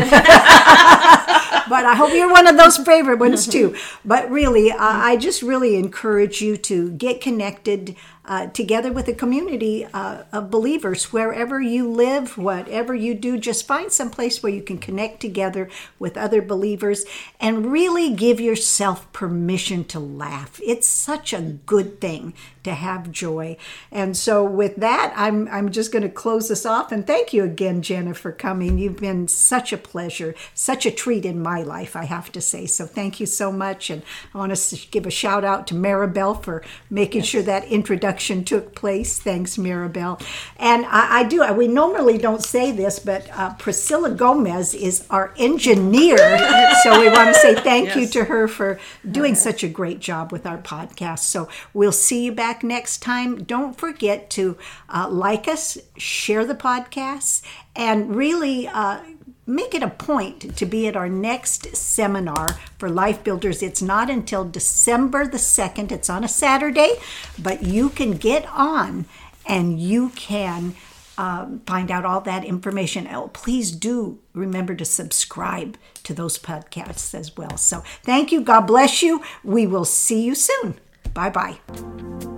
but 1.69 1.85
I 1.85 1.95
hope 1.95 2.13
you're 2.13 2.31
one 2.31 2.47
of 2.47 2.57
those 2.57 2.77
favorite 2.77 3.19
ones 3.19 3.47
too. 3.47 3.75
But 4.03 4.29
really, 4.29 4.71
uh, 4.71 4.77
I 4.79 5.17
just 5.17 5.41
really 5.41 5.75
encourage 5.75 6.41
you 6.41 6.57
to 6.57 6.91
get 6.91 7.21
connected 7.21 7.95
uh, 8.27 8.47
together 8.47 8.91
with 8.91 9.07
a 9.07 9.13
community 9.13 9.85
uh, 9.93 10.23
of 10.33 10.49
believers 10.49 11.13
wherever 11.13 11.61
you 11.61 11.89
live, 11.89 12.37
whatever 12.37 12.95
you 12.95 13.13
do. 13.13 13.37
Just 13.37 13.67
find 13.67 13.91
some 13.91 14.09
place 14.09 14.41
where 14.41 14.51
you 14.51 14.63
can 14.63 14.77
connect 14.77 15.19
together 15.19 15.69
with 15.99 16.17
other 16.17 16.41
believers 16.41 17.05
and 17.39 17.71
really 17.71 18.13
give 18.13 18.39
yourself 18.39 19.11
permission 19.13 19.83
to 19.85 19.99
laugh. 19.99 20.59
It's 20.63 20.87
such 20.87 21.33
a 21.33 21.41
good 21.41 22.01
thing 22.01 22.33
to 22.65 22.73
have 22.73 23.11
joy. 23.11 23.57
And 23.91 24.15
so, 24.15 24.43
with 24.43 24.75
that, 24.77 25.13
I'm 25.15 25.47
I'm 25.47 25.71
just 25.71 25.91
going 25.91 26.03
to 26.03 26.09
close 26.09 26.49
this 26.49 26.65
off 26.65 26.91
and 26.91 27.07
thank 27.07 27.33
you 27.33 27.43
again, 27.43 27.81
Jenna, 27.81 28.13
for 28.13 28.31
coming. 28.31 28.77
You've 28.77 28.99
been 28.99 29.27
such 29.27 29.71
a 29.71 29.77
pleasure, 29.77 30.35
such 30.53 30.85
a 30.85 30.91
treat 30.91 31.25
in 31.25 31.41
my 31.41 31.61
life, 31.61 31.95
I 31.95 32.05
have 32.05 32.31
to 32.33 32.41
say. 32.41 32.65
So, 32.65 32.85
thank 32.85 33.19
you 33.19 33.25
so 33.25 33.51
much. 33.51 33.89
And 33.89 34.03
I 34.33 34.37
want 34.37 34.55
to 34.55 34.87
give 34.91 35.05
a 35.05 35.11
shout 35.11 35.43
out 35.43 35.67
to 35.67 35.73
Maribel 35.73 36.43
for 36.43 36.63
making 36.89 37.23
sure 37.23 37.41
that 37.43 37.65
introduction 37.65 38.43
took 38.43 38.75
place. 38.75 39.19
Thanks, 39.19 39.57
Maribel. 39.57 40.21
And 40.57 40.85
I, 40.85 41.19
I 41.19 41.23
do. 41.23 41.45
We 41.53 41.67
normally 41.67 42.17
don't 42.17 42.43
say 42.43 42.71
this, 42.71 42.99
but 42.99 43.29
uh, 43.33 43.53
Priscilla 43.53 44.11
Gomez 44.11 44.73
is 44.73 45.05
our 45.09 45.33
engineer. 45.37 46.17
so 46.83 46.99
we 46.99 47.09
want 47.09 47.33
to 47.33 47.39
say 47.39 47.55
thank 47.55 47.95
you 47.95 48.07
to 48.07 48.25
her 48.25 48.47
for 48.47 48.79
doing 49.09 49.35
such 49.35 49.63
a 49.63 49.67
great 49.67 49.99
job 49.99 50.31
with 50.31 50.45
our 50.45 50.57
podcast. 50.57 51.19
So 51.19 51.47
we'll 51.73 51.91
see 51.91 52.25
you 52.25 52.31
back 52.55 52.63
next 52.63 53.01
time. 53.01 53.43
Don't 53.43 53.77
forget 53.77 54.29
to 54.31 54.57
uh, 54.89 55.09
like 55.09 55.47
us, 55.47 55.77
share 55.97 56.45
the 56.45 56.55
podcast, 56.55 57.41
and 57.75 58.15
really. 58.15 58.67
Uh, 58.67 59.01
Make 59.47 59.75
it 59.75 59.83
a 59.83 59.91
point 59.91 60.57
to 60.57 60.65
be 60.65 60.87
at 60.87 60.95
our 60.95 61.07
next 61.07 61.75
seminar 61.75 62.47
for 62.79 62.89
Life 62.89 63.23
Builders. 63.23 63.61
It's 63.61 63.79
not 63.79 64.09
until 64.09 64.43
December 64.43 65.27
the 65.27 65.37
2nd. 65.37 65.91
It's 65.91 66.09
on 66.09 66.23
a 66.23 66.27
Saturday, 66.27 66.93
but 67.37 67.61
you 67.61 67.89
can 67.89 68.13
get 68.13 68.47
on 68.47 69.05
and 69.45 69.79
you 69.79 70.09
can 70.15 70.73
um, 71.19 71.61
find 71.67 71.91
out 71.91 72.05
all 72.05 72.21
that 72.21 72.43
information. 72.43 73.07
Oh, 73.07 73.27
please 73.27 73.69
do 73.69 74.17
remember 74.33 74.73
to 74.73 74.83
subscribe 74.83 75.77
to 76.05 76.15
those 76.15 76.39
podcasts 76.39 77.13
as 77.13 77.37
well. 77.37 77.55
So 77.55 77.83
thank 78.01 78.31
you. 78.31 78.41
God 78.41 78.61
bless 78.61 79.03
you. 79.03 79.21
We 79.43 79.67
will 79.67 79.85
see 79.85 80.23
you 80.23 80.33
soon. 80.33 80.79
Bye 81.15 81.29
bye. 81.29 82.34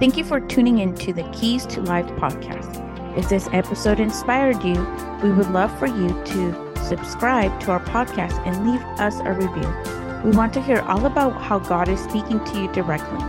Thank 0.00 0.16
you 0.16 0.24
for 0.24 0.40
tuning 0.40 0.78
in 0.78 0.94
to 0.94 1.12
the 1.12 1.24
Keys 1.24 1.66
to 1.66 1.82
Life 1.82 2.06
podcast. 2.12 3.18
If 3.18 3.28
this 3.28 3.50
episode 3.52 4.00
inspired 4.00 4.64
you, 4.64 4.82
we 5.22 5.30
would 5.30 5.50
love 5.50 5.78
for 5.78 5.86
you 5.86 6.08
to 6.08 6.74
subscribe 6.86 7.60
to 7.60 7.72
our 7.72 7.80
podcast 7.80 8.32
and 8.46 8.66
leave 8.66 8.80
us 8.98 9.20
a 9.20 9.34
review. 9.34 9.70
We 10.24 10.34
want 10.34 10.54
to 10.54 10.62
hear 10.62 10.80
all 10.80 11.04
about 11.04 11.42
how 11.42 11.58
God 11.58 11.90
is 11.90 12.00
speaking 12.00 12.42
to 12.42 12.62
you 12.62 12.72
directly. 12.72 13.22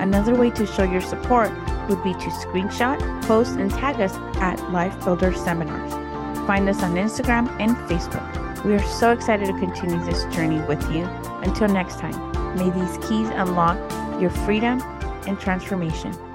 Another 0.00 0.34
way 0.34 0.50
to 0.50 0.66
show 0.66 0.82
your 0.82 1.00
support 1.00 1.52
would 1.88 2.02
be 2.02 2.12
to 2.14 2.30
screenshot, 2.42 2.98
post, 3.22 3.52
and 3.60 3.70
tag 3.70 4.00
us 4.00 4.16
at 4.40 4.58
Life 4.72 4.98
Builder 5.04 5.32
Seminars. 5.32 5.92
find 6.44 6.68
us 6.68 6.82
on 6.82 6.94
Instagram 6.94 7.48
and 7.60 7.76
Facebook. 7.88 8.64
We 8.64 8.74
are 8.74 8.82
so 8.82 9.12
excited 9.12 9.46
to 9.46 9.52
continue 9.60 10.04
this 10.04 10.24
journey 10.34 10.60
with 10.62 10.82
you. 10.90 11.04
Until 11.44 11.68
next 11.68 12.00
time, 12.00 12.16
may 12.56 12.68
these 12.70 12.98
keys 13.06 13.28
unlock 13.28 13.78
your 14.20 14.30
freedom 14.30 14.80
and 15.26 15.38
transformation. 15.38 16.25